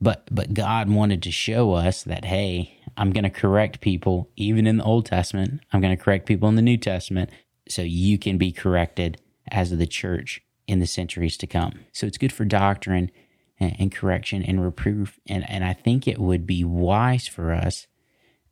But 0.00 0.28
but 0.30 0.54
God 0.54 0.88
wanted 0.88 1.22
to 1.24 1.32
show 1.32 1.72
us 1.72 2.04
that 2.04 2.24
hey, 2.24 2.80
I'm 2.96 3.10
going 3.10 3.24
to 3.24 3.30
correct 3.30 3.80
people 3.80 4.30
even 4.36 4.66
in 4.66 4.76
the 4.76 4.84
Old 4.84 5.06
Testament. 5.06 5.60
I'm 5.72 5.80
going 5.80 5.96
to 5.96 6.02
correct 6.02 6.26
people 6.26 6.48
in 6.48 6.54
the 6.54 6.62
New 6.62 6.76
Testament 6.76 7.30
so 7.68 7.82
you 7.82 8.16
can 8.16 8.38
be 8.38 8.52
corrected 8.52 9.20
as 9.50 9.76
the 9.76 9.86
church 9.86 10.42
in 10.68 10.78
the 10.78 10.86
centuries 10.86 11.36
to 11.38 11.46
come. 11.46 11.80
So 11.92 12.06
it's 12.06 12.18
good 12.18 12.32
for 12.32 12.44
doctrine 12.44 13.10
and, 13.58 13.74
and 13.80 13.92
correction 13.92 14.42
and 14.42 14.62
reproof. 14.62 15.18
And, 15.26 15.48
and 15.50 15.64
I 15.64 15.72
think 15.72 16.06
it 16.06 16.18
would 16.18 16.46
be 16.46 16.62
wise 16.62 17.26
for 17.26 17.52
us 17.52 17.88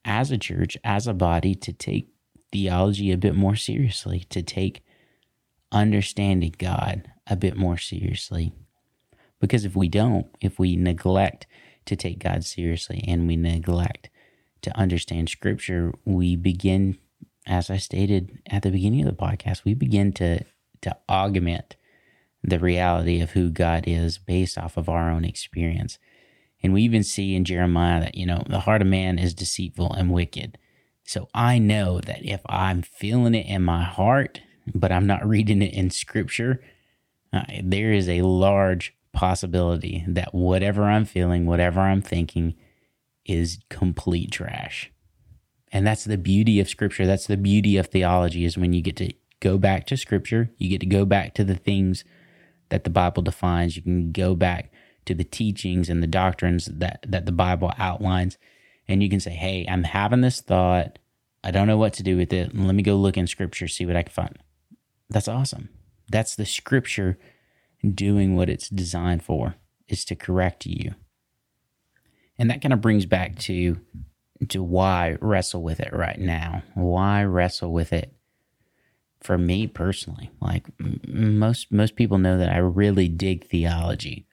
as 0.04 0.30
a 0.30 0.38
church, 0.38 0.76
as 0.82 1.06
a 1.06 1.14
body, 1.14 1.54
to 1.54 1.72
take 1.72 2.08
theology 2.50 3.12
a 3.12 3.18
bit 3.18 3.36
more 3.36 3.54
seriously, 3.54 4.20
to 4.30 4.42
take 4.42 4.82
understanding 5.70 6.54
God 6.58 7.12
a 7.26 7.36
bit 7.36 7.56
more 7.56 7.76
seriously. 7.76 8.52
Because 9.38 9.66
if 9.66 9.76
we 9.76 9.88
don't, 9.88 10.26
if 10.40 10.58
we 10.58 10.74
neglect 10.74 11.46
to 11.84 11.96
take 11.96 12.20
God 12.20 12.44
seriously 12.44 13.04
and 13.06 13.28
we 13.28 13.36
neglect 13.36 14.08
to 14.62 14.76
understand 14.76 15.28
Scripture, 15.28 15.92
we 16.06 16.34
begin, 16.34 16.96
as 17.46 17.68
I 17.68 17.76
stated 17.76 18.38
at 18.48 18.62
the 18.62 18.70
beginning 18.70 19.06
of 19.06 19.14
the 19.14 19.22
podcast, 19.22 19.64
we 19.64 19.74
begin 19.74 20.12
to 20.14 20.44
to 20.82 20.96
augment 21.08 21.76
the 22.46 22.58
reality 22.60 23.20
of 23.20 23.32
who 23.32 23.50
God 23.50 23.84
is 23.86 24.18
based 24.18 24.56
off 24.56 24.76
of 24.76 24.88
our 24.88 25.10
own 25.10 25.24
experience. 25.24 25.98
And 26.62 26.72
we 26.72 26.82
even 26.82 27.02
see 27.02 27.34
in 27.34 27.44
Jeremiah 27.44 28.00
that, 28.00 28.14
you 28.14 28.24
know, 28.24 28.44
the 28.48 28.60
heart 28.60 28.82
of 28.82 28.88
man 28.88 29.18
is 29.18 29.34
deceitful 29.34 29.92
and 29.92 30.12
wicked. 30.12 30.56
So 31.04 31.28
I 31.34 31.58
know 31.58 32.00
that 32.00 32.24
if 32.24 32.40
I'm 32.46 32.82
feeling 32.82 33.34
it 33.34 33.46
in 33.46 33.62
my 33.62 33.82
heart, 33.82 34.40
but 34.74 34.92
I'm 34.92 35.06
not 35.06 35.26
reading 35.28 35.60
it 35.60 35.74
in 35.74 35.90
scripture, 35.90 36.62
uh, 37.32 37.42
there 37.62 37.92
is 37.92 38.08
a 38.08 38.22
large 38.22 38.94
possibility 39.12 40.04
that 40.06 40.32
whatever 40.32 40.84
I'm 40.84 41.04
feeling, 41.04 41.46
whatever 41.46 41.80
I'm 41.80 42.02
thinking, 42.02 42.54
is 43.24 43.58
complete 43.70 44.30
trash. 44.30 44.92
And 45.72 45.84
that's 45.84 46.04
the 46.04 46.18
beauty 46.18 46.60
of 46.60 46.68
scripture. 46.68 47.06
That's 47.06 47.26
the 47.26 47.36
beauty 47.36 47.76
of 47.76 47.88
theology 47.88 48.44
is 48.44 48.56
when 48.56 48.72
you 48.72 48.80
get 48.80 48.96
to 48.96 49.12
go 49.40 49.58
back 49.58 49.86
to 49.88 49.96
scripture, 49.96 50.50
you 50.58 50.68
get 50.70 50.80
to 50.80 50.86
go 50.86 51.04
back 51.04 51.34
to 51.34 51.44
the 51.44 51.56
things 51.56 52.04
that 52.68 52.84
the 52.84 52.90
Bible 52.90 53.22
defines. 53.22 53.76
You 53.76 53.82
can 53.82 54.12
go 54.12 54.34
back 54.34 54.72
to 55.04 55.14
the 55.14 55.24
teachings 55.24 55.88
and 55.88 56.02
the 56.02 56.08
doctrines 56.08 56.66
that, 56.66 57.04
that 57.06 57.26
the 57.26 57.32
Bible 57.32 57.72
outlines, 57.78 58.38
and 58.88 59.02
you 59.02 59.08
can 59.08 59.20
say, 59.20 59.30
Hey, 59.30 59.66
I'm 59.68 59.84
having 59.84 60.20
this 60.20 60.40
thought. 60.40 60.98
I 61.44 61.50
don't 61.50 61.68
know 61.68 61.76
what 61.76 61.92
to 61.94 62.02
do 62.02 62.16
with 62.16 62.32
it. 62.32 62.56
Let 62.56 62.74
me 62.74 62.82
go 62.82 62.96
look 62.96 63.16
in 63.16 63.26
scripture, 63.26 63.68
see 63.68 63.86
what 63.86 63.96
I 63.96 64.02
can 64.02 64.12
find. 64.12 64.38
that's 65.08 65.28
awesome. 65.28 65.68
That's 66.10 66.34
the 66.36 66.46
scripture 66.46 67.18
doing 67.94 68.36
what 68.36 68.48
it's 68.48 68.68
designed 68.68 69.22
for 69.22 69.56
is 69.88 70.04
to 70.06 70.16
correct 70.16 70.66
you. 70.66 70.94
And 72.38 72.50
that 72.50 72.60
kind 72.60 72.72
of 72.72 72.80
brings 72.80 73.06
back 73.06 73.38
to 73.40 73.80
to 74.48 74.62
why 74.62 75.16
wrestle 75.20 75.62
with 75.62 75.80
it 75.80 75.92
right 75.92 76.18
now. 76.18 76.62
Why 76.74 77.24
wrestle 77.24 77.72
with 77.72 77.92
it 77.92 78.15
for 79.26 79.36
me 79.36 79.66
personally? 79.66 80.30
Like 80.40 80.68
most 81.06 81.72
most 81.72 81.96
people 81.96 82.18
know 82.18 82.38
that 82.38 82.48
I 82.48 82.58
really 82.58 83.08
dig 83.08 83.48
theology. 83.48 84.26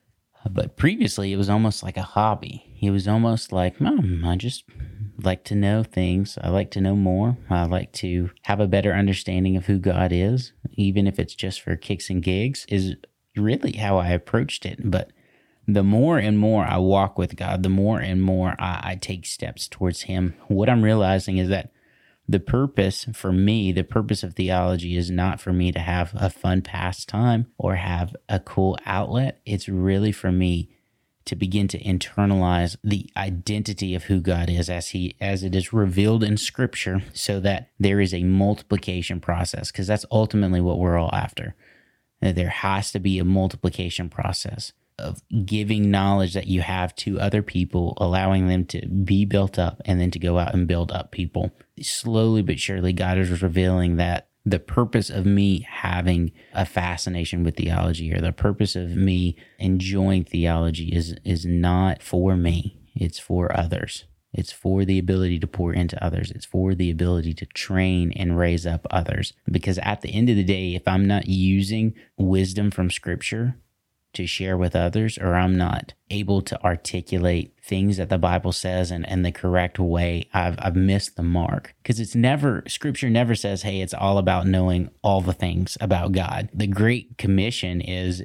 But 0.49 0.75
previously 0.75 1.31
it 1.31 1.37
was 1.37 1.49
almost 1.49 1.83
like 1.83 1.97
a 1.97 2.03
hobby. 2.03 2.77
It 2.81 2.91
was 2.91 3.07
almost 3.07 3.51
like, 3.51 3.81
"Mom, 3.81 4.23
I 4.25 4.35
just 4.35 4.65
like 5.21 5.43
to 5.45 5.55
know 5.55 5.83
things. 5.83 6.37
I 6.41 6.49
like 6.49 6.69
to 6.71 6.81
know 6.81 6.95
more. 6.95 7.37
I 7.49 7.63
like 7.65 7.91
to 7.93 8.29
have 8.43 8.59
a 8.59 8.67
better 8.67 8.93
understanding 8.93 9.55
of 9.55 9.65
who 9.65 9.79
God 9.79 10.11
is, 10.11 10.51
even 10.73 11.07
if 11.07 11.17
it's 11.17 11.35
just 11.35 11.61
for 11.61 11.75
kicks 11.75 12.09
and 12.09 12.21
gigs." 12.21 12.65
Is 12.69 12.95
really 13.35 13.73
how 13.73 13.97
I 13.97 14.09
approached 14.09 14.65
it. 14.65 14.79
But 14.83 15.11
the 15.67 15.83
more 15.83 16.17
and 16.17 16.37
more 16.37 16.65
I 16.65 16.77
walk 16.77 17.17
with 17.17 17.35
God, 17.35 17.63
the 17.63 17.69
more 17.69 17.99
and 17.99 18.21
more 18.21 18.55
I, 18.59 18.81
I, 18.83 18.95
take 18.95 19.25
steps 19.25 19.67
towards 19.67 20.03
Him. 20.03 20.35
What 20.47 20.69
I'm 20.69 20.83
realizing 20.83 21.37
is 21.37 21.49
that 21.49 21.71
the 22.27 22.39
purpose 22.39 23.05
for 23.13 23.31
me, 23.31 23.71
the 23.71 23.83
purpose 23.83 24.23
of 24.23 24.33
theology 24.33 24.95
is 24.95 25.11
not 25.11 25.41
for 25.41 25.51
me 25.51 25.71
to 25.71 25.79
have 25.79 26.11
a 26.15 26.29
fun 26.29 26.61
pastime 26.61 27.47
or 27.57 27.75
have 27.75 28.15
a 28.29 28.39
cool 28.39 28.77
outlet. 28.85 29.41
It's 29.45 29.67
really 29.67 30.11
for 30.11 30.31
me 30.31 30.69
to 31.25 31.35
begin 31.35 31.67
to 31.69 31.81
internalize 31.81 32.75
the 32.83 33.09
identity 33.15 33.95
of 33.95 34.03
who 34.03 34.19
God 34.19 34.49
is 34.49 34.69
as 34.69 34.89
he 34.89 35.15
as 35.21 35.43
it 35.43 35.55
is 35.55 35.71
revealed 35.71 36.23
in 36.23 36.37
scripture 36.37 37.01
so 37.13 37.39
that 37.39 37.69
there 37.79 38.01
is 38.01 38.13
a 38.13 38.23
multiplication 38.23 39.19
process 39.19 39.71
because 39.71 39.87
that's 39.87 40.05
ultimately 40.11 40.61
what 40.61 40.79
we're 40.79 40.97
all 40.97 41.13
after. 41.13 41.55
There 42.21 42.49
has 42.49 42.91
to 42.93 42.99
be 42.99 43.19
a 43.19 43.25
multiplication 43.25 44.09
process 44.09 44.71
of 44.99 45.21
giving 45.45 45.91
knowledge 45.91 46.33
that 46.33 46.47
you 46.47 46.61
have 46.61 46.95
to 46.95 47.19
other 47.19 47.41
people, 47.41 47.97
allowing 47.97 48.47
them 48.47 48.65
to 48.65 48.87
be 48.87 49.25
built 49.25 49.57
up 49.57 49.81
and 49.85 49.99
then 49.99 50.11
to 50.11 50.19
go 50.19 50.37
out 50.37 50.53
and 50.53 50.67
build 50.67 50.91
up 50.91 51.11
people. 51.11 51.51
Slowly 51.83 52.41
but 52.41 52.59
surely, 52.59 52.93
God 52.93 53.17
is 53.17 53.41
revealing 53.41 53.97
that 53.97 54.27
the 54.45 54.59
purpose 54.59 55.09
of 55.09 55.25
me 55.25 55.65
having 55.69 56.31
a 56.53 56.65
fascination 56.65 57.43
with 57.43 57.55
theology 57.55 58.13
or 58.13 58.19
the 58.19 58.33
purpose 58.33 58.75
of 58.75 58.95
me 58.95 59.37
enjoying 59.57 60.23
theology 60.25 60.89
is 60.89 61.15
is 61.23 61.45
not 61.45 62.01
for 62.01 62.35
me. 62.35 62.79
It's 62.95 63.19
for 63.19 63.55
others. 63.57 64.05
It's 64.33 64.51
for 64.51 64.83
the 64.83 64.97
ability 64.97 65.39
to 65.39 65.47
pour 65.47 65.73
into 65.73 66.03
others. 66.03 66.31
It's 66.31 66.45
for 66.45 66.73
the 66.73 66.89
ability 66.89 67.33
to 67.35 67.45
train 67.45 68.11
and 68.13 68.37
raise 68.37 68.65
up 68.65 68.87
others. 68.89 69.33
Because 69.49 69.77
at 69.79 70.01
the 70.01 70.13
end 70.13 70.29
of 70.29 70.35
the 70.35 70.43
day 70.43 70.75
if 70.75 70.87
i'm 70.87 71.07
not 71.07 71.27
using 71.27 71.93
wisdom 72.17 72.71
from 72.71 72.89
scripture 72.89 73.55
to 74.13 74.27
share 74.27 74.57
with 74.57 74.75
others, 74.75 75.17
or 75.17 75.35
I'm 75.35 75.57
not 75.57 75.93
able 76.09 76.41
to 76.43 76.63
articulate 76.63 77.55
things 77.63 77.97
that 77.97 78.09
the 78.09 78.17
Bible 78.17 78.51
says 78.51 78.91
and, 78.91 79.05
in 79.05 79.23
the 79.23 79.31
correct 79.31 79.79
way, 79.79 80.29
I've, 80.33 80.55
I've 80.59 80.75
missed 80.75 81.15
the 81.15 81.23
mark. 81.23 81.75
Because 81.81 81.99
it's 81.99 82.15
never, 82.15 82.63
scripture 82.67 83.09
never 83.09 83.35
says, 83.35 83.63
hey, 83.63 83.81
it's 83.81 83.93
all 83.93 84.17
about 84.17 84.47
knowing 84.47 84.89
all 85.01 85.21
the 85.21 85.33
things 85.33 85.77
about 85.81 86.11
God. 86.11 86.49
The 86.53 86.67
Great 86.67 87.17
Commission 87.17 87.81
is 87.81 88.23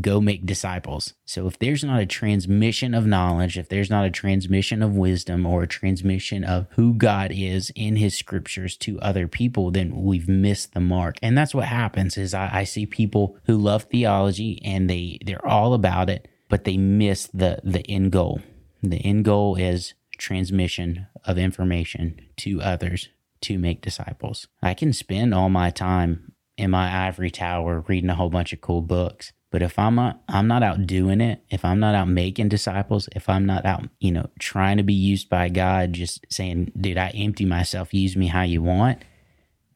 go 0.00 0.20
make 0.20 0.44
disciples. 0.44 1.14
So 1.24 1.46
if 1.46 1.58
there's 1.58 1.82
not 1.82 2.00
a 2.00 2.06
transmission 2.06 2.94
of 2.94 3.06
knowledge, 3.06 3.56
if 3.56 3.68
there's 3.68 3.88
not 3.88 4.04
a 4.04 4.10
transmission 4.10 4.82
of 4.82 4.96
wisdom 4.96 5.46
or 5.46 5.62
a 5.62 5.68
transmission 5.68 6.44
of 6.44 6.66
who 6.72 6.92
God 6.92 7.32
is 7.32 7.72
in 7.74 7.96
his 7.96 8.14
scriptures 8.14 8.76
to 8.78 9.00
other 9.00 9.26
people, 9.26 9.70
then 9.70 10.02
we've 10.02 10.28
missed 10.28 10.74
the 10.74 10.80
mark. 10.80 11.16
And 11.22 11.36
that's 11.36 11.54
what 11.54 11.66
happens 11.66 12.18
is 12.18 12.34
I, 12.34 12.50
I 12.52 12.64
see 12.64 12.84
people 12.84 13.38
who 13.46 13.56
love 13.56 13.84
theology 13.84 14.60
and 14.62 14.90
they 14.90 15.18
they're 15.24 15.46
all 15.46 15.72
about 15.72 16.10
it, 16.10 16.28
but 16.48 16.64
they 16.64 16.76
miss 16.76 17.28
the 17.32 17.60
the 17.64 17.88
end 17.88 18.12
goal. 18.12 18.40
The 18.82 18.98
end 18.98 19.24
goal 19.24 19.56
is 19.56 19.94
transmission 20.18 21.06
of 21.24 21.38
information 21.38 22.20
to 22.36 22.60
others 22.60 23.08
to 23.40 23.58
make 23.58 23.80
disciples. 23.80 24.48
I 24.60 24.74
can 24.74 24.92
spend 24.92 25.32
all 25.32 25.48
my 25.48 25.70
time 25.70 26.32
in 26.56 26.72
my 26.72 27.06
ivory 27.06 27.30
tower 27.30 27.84
reading 27.86 28.10
a 28.10 28.16
whole 28.16 28.30
bunch 28.30 28.52
of 28.52 28.60
cool 28.60 28.82
books 28.82 29.32
but 29.50 29.62
if 29.62 29.78
I'm 29.78 29.94
not, 29.94 30.22
I'm 30.28 30.46
not 30.46 30.62
out 30.62 30.86
doing 30.86 31.20
it, 31.20 31.42
if 31.48 31.64
I'm 31.64 31.80
not 31.80 31.94
out 31.94 32.08
making 32.08 32.48
disciples, 32.48 33.08
if 33.14 33.28
I'm 33.28 33.46
not 33.46 33.64
out, 33.64 33.84
you 33.98 34.12
know, 34.12 34.28
trying 34.38 34.76
to 34.76 34.82
be 34.82 34.94
used 34.94 35.30
by 35.30 35.48
God, 35.48 35.94
just 35.94 36.26
saying, 36.30 36.72
dude, 36.78 36.98
I 36.98 37.08
empty 37.10 37.46
myself, 37.46 37.94
use 37.94 38.16
me 38.16 38.26
how 38.26 38.42
you 38.42 38.62
want, 38.62 39.02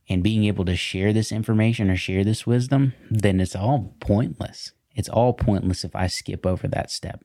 and 0.08 0.22
being 0.22 0.44
able 0.44 0.66
to 0.66 0.76
share 0.76 1.12
this 1.12 1.32
information 1.32 1.90
or 1.90 1.96
share 1.96 2.22
this 2.22 2.46
wisdom, 2.46 2.92
then 3.10 3.40
it's 3.40 3.56
all 3.56 3.94
pointless. 4.00 4.72
It's 4.94 5.08
all 5.08 5.32
pointless 5.32 5.84
if 5.84 5.96
I 5.96 6.06
skip 6.06 6.44
over 6.44 6.68
that 6.68 6.90
step. 6.90 7.24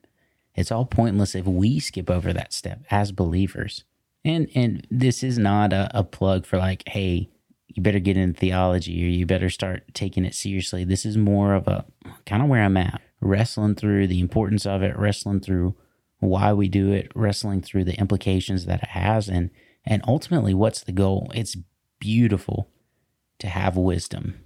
It's 0.54 0.72
all 0.72 0.86
pointless 0.86 1.34
if 1.34 1.44
we 1.44 1.78
skip 1.80 2.10
over 2.10 2.32
that 2.32 2.52
step 2.52 2.80
as 2.90 3.12
believers. 3.12 3.84
And 4.24 4.48
and 4.54 4.86
this 4.90 5.22
is 5.22 5.38
not 5.38 5.72
a, 5.72 5.90
a 5.94 6.02
plug 6.02 6.46
for 6.46 6.58
like, 6.58 6.82
hey, 6.88 7.30
you 7.68 7.82
better 7.82 7.98
get 7.98 8.16
into 8.16 8.38
theology 8.38 9.04
or 9.04 9.08
you 9.08 9.26
better 9.26 9.50
start 9.50 9.82
taking 9.94 10.24
it 10.24 10.34
seriously. 10.34 10.84
This 10.84 11.04
is 11.04 11.16
more 11.16 11.54
of 11.54 11.68
a 11.68 11.84
kind 12.26 12.42
of 12.42 12.48
where 12.48 12.62
I'm 12.62 12.76
at, 12.76 13.00
wrestling 13.20 13.74
through 13.74 14.06
the 14.06 14.20
importance 14.20 14.66
of 14.66 14.82
it, 14.82 14.98
wrestling 14.98 15.40
through 15.40 15.76
why 16.20 16.52
we 16.52 16.68
do 16.68 16.92
it, 16.92 17.12
wrestling 17.14 17.62
through 17.62 17.84
the 17.84 17.98
implications 17.98 18.64
that 18.66 18.82
it 18.82 18.88
has 18.90 19.28
and 19.28 19.50
and 19.84 20.02
ultimately 20.06 20.52
what's 20.52 20.82
the 20.82 20.92
goal? 20.92 21.30
It's 21.34 21.56
beautiful 21.98 22.70
to 23.38 23.46
have 23.46 23.76
wisdom. 23.76 24.40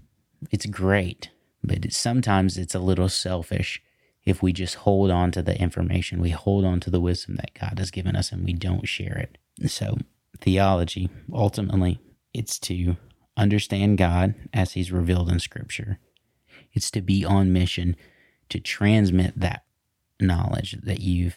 It's 0.51 0.67
great, 0.67 1.31
but 1.65 1.93
sometimes 1.93 2.59
it's 2.59 2.75
a 2.75 2.81
little 2.81 3.09
selfish 3.09 3.83
if 4.25 4.43
we 4.43 4.53
just 4.53 4.77
hold 4.77 5.11
on 5.11 5.33
to 5.33 5.43
the 5.43 5.59
information, 5.61 6.21
we 6.21 6.31
hold 6.31 6.65
on 6.65 6.79
to 6.81 6.91
the 6.91 7.01
wisdom 7.01 7.37
that 7.37 7.59
God 7.59 7.79
has 7.79 7.91
given 7.91 8.15
us 8.15 8.31
and 8.31 8.45
we 8.45 8.53
don't 8.53 8.87
share 8.87 9.17
it. 9.19 9.39
So, 9.69 9.99
theology 10.41 11.11
ultimately 11.33 12.01
it's 12.33 12.59
to 12.59 12.97
understand 13.37 13.99
God 13.99 14.35
as 14.53 14.73
He's 14.73 14.93
revealed 14.93 15.31
in 15.31 15.41
Scripture. 15.41 15.99
It's 16.73 16.91
to 16.93 17.01
be 17.01 17.25
on 17.25 17.53
mission 17.53 17.97
to 18.49 18.61
transmit 18.61 19.39
that 19.39 19.65
knowledge 20.21 20.77
that 20.83 21.01
you 21.01 21.33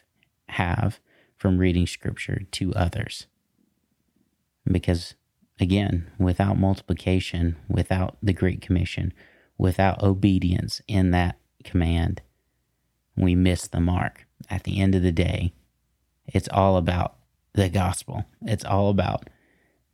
have 0.50 1.00
from 1.38 1.58
reading 1.58 1.88
Scripture 1.88 2.42
to 2.52 2.74
others. 2.74 3.28
Because, 4.66 5.14
again, 5.60 6.12
without 6.18 6.58
multiplication, 6.58 7.56
without 7.70 8.18
the 8.22 8.34
Great 8.34 8.62
Commission, 8.62 9.14
without 9.58 10.02
obedience 10.02 10.82
in 10.88 11.12
that 11.12 11.38
command, 11.64 12.22
we 13.16 13.36
miss 13.36 13.68
the 13.68 13.80
mark. 13.80 14.26
At 14.50 14.64
the 14.64 14.80
end 14.80 14.96
of 14.96 15.04
the 15.04 15.12
day, 15.12 15.54
it's 16.28 16.50
all 16.52 16.78
about 16.78 17.16
the 17.54 17.70
gospel. 17.70 18.26
It's 18.42 18.66
all 18.66 18.90
about 18.90 19.30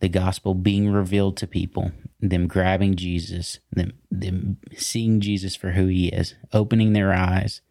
the 0.01 0.09
gospel 0.09 0.55
being 0.55 0.91
revealed 0.91 1.37
to 1.37 1.47
people, 1.47 1.91
them 2.19 2.47
grabbing 2.47 2.95
Jesus, 2.95 3.59
them 3.71 3.93
them 4.09 4.57
seeing 4.75 5.21
Jesus 5.21 5.55
for 5.55 5.71
who 5.71 5.87
he 5.87 6.07
is, 6.07 6.35
opening 6.51 6.93
their 6.93 7.13
eyes, 7.13 7.61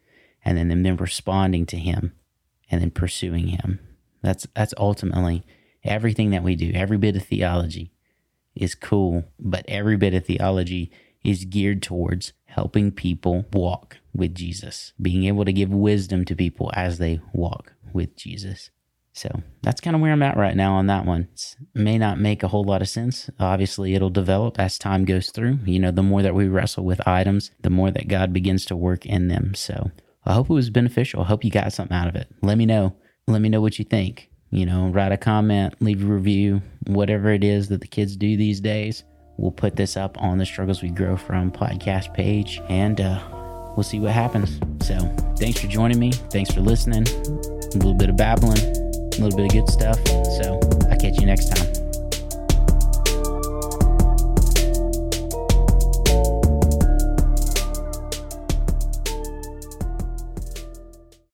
and 0.43 0.57
then 0.57 0.69
them, 0.69 0.83
them 0.83 0.97
responding 0.97 1.65
to 1.67 1.77
him 1.77 2.13
and 2.71 2.81
then 2.81 2.91
pursuing 2.91 3.47
him. 3.47 3.79
That's 4.23 4.47
that's 4.55 4.73
ultimately 4.77 5.43
everything 5.83 6.29
that 6.31 6.43
we 6.43 6.55
do. 6.55 6.71
Every 6.73 6.97
bit 6.97 7.17
of 7.17 7.23
theology 7.23 7.91
is 8.55 8.75
cool, 8.75 9.25
but 9.37 9.65
every 9.67 9.97
bit 9.97 10.13
of 10.13 10.25
theology 10.25 10.91
is 11.23 11.45
geared 11.45 11.83
towards 11.83 12.33
helping 12.45 12.91
people 12.91 13.45
walk 13.53 13.97
with 14.13 14.33
Jesus, 14.33 14.93
being 15.01 15.25
able 15.25 15.45
to 15.45 15.53
give 15.53 15.69
wisdom 15.69 16.25
to 16.25 16.35
people 16.35 16.71
as 16.73 16.97
they 16.97 17.19
walk 17.33 17.73
with 17.93 18.15
Jesus. 18.15 18.69
So 19.13 19.29
that's 19.61 19.81
kind 19.81 19.95
of 19.95 20.01
where 20.01 20.11
I'm 20.11 20.23
at 20.23 20.37
right 20.37 20.55
now 20.55 20.73
on 20.75 20.87
that 20.87 21.05
one. 21.05 21.27
May 21.73 21.97
not 21.97 22.19
make 22.19 22.43
a 22.43 22.47
whole 22.47 22.63
lot 22.63 22.81
of 22.81 22.89
sense. 22.89 23.29
Obviously, 23.39 23.93
it'll 23.93 24.09
develop 24.09 24.59
as 24.59 24.77
time 24.77 25.05
goes 25.05 25.31
through. 25.31 25.59
You 25.65 25.79
know, 25.79 25.91
the 25.91 26.03
more 26.03 26.21
that 26.21 26.35
we 26.35 26.47
wrestle 26.47 26.85
with 26.85 27.05
items, 27.07 27.51
the 27.61 27.69
more 27.69 27.91
that 27.91 28.07
God 28.07 28.31
begins 28.31 28.65
to 28.65 28.75
work 28.75 29.05
in 29.05 29.27
them. 29.27 29.53
So 29.53 29.91
I 30.25 30.33
hope 30.33 30.49
it 30.49 30.53
was 30.53 30.69
beneficial. 30.69 31.23
I 31.23 31.25
hope 31.25 31.43
you 31.43 31.51
got 31.51 31.73
something 31.73 31.95
out 31.95 32.07
of 32.07 32.15
it. 32.15 32.27
Let 32.41 32.57
me 32.57 32.65
know. 32.65 32.95
Let 33.27 33.41
me 33.41 33.49
know 33.49 33.61
what 33.61 33.79
you 33.79 33.85
think. 33.85 34.29
You 34.49 34.65
know, 34.65 34.87
write 34.87 35.11
a 35.11 35.17
comment, 35.17 35.75
leave 35.81 36.03
a 36.03 36.05
review, 36.05 36.61
whatever 36.87 37.31
it 37.31 37.43
is 37.43 37.69
that 37.69 37.81
the 37.81 37.87
kids 37.87 38.17
do 38.17 38.35
these 38.35 38.59
days. 38.59 39.03
We'll 39.37 39.51
put 39.51 39.75
this 39.75 39.95
up 39.95 40.21
on 40.21 40.37
the 40.37 40.45
Struggles 40.45 40.83
We 40.83 40.89
Grow 40.89 41.15
From 41.15 41.51
podcast 41.51 42.13
page 42.13 42.61
and 42.69 42.99
uh, 42.99 43.19
we'll 43.75 43.83
see 43.83 43.99
what 43.99 44.11
happens. 44.11 44.59
So 44.85 44.97
thanks 45.37 45.59
for 45.59 45.67
joining 45.67 45.99
me. 45.99 46.11
Thanks 46.11 46.53
for 46.53 46.61
listening. 46.61 47.07
A 47.07 47.77
little 47.77 47.93
bit 47.93 48.09
of 48.09 48.17
babbling 48.17 48.90
a 49.21 49.25
little 49.25 49.37
bit 49.37 49.45
of 49.45 49.51
good 49.51 49.69
stuff. 49.69 49.99
So 50.37 50.59
I'll 50.89 50.97
catch 50.97 51.19
you 51.19 51.25
next 51.25 51.55
time. 51.55 51.70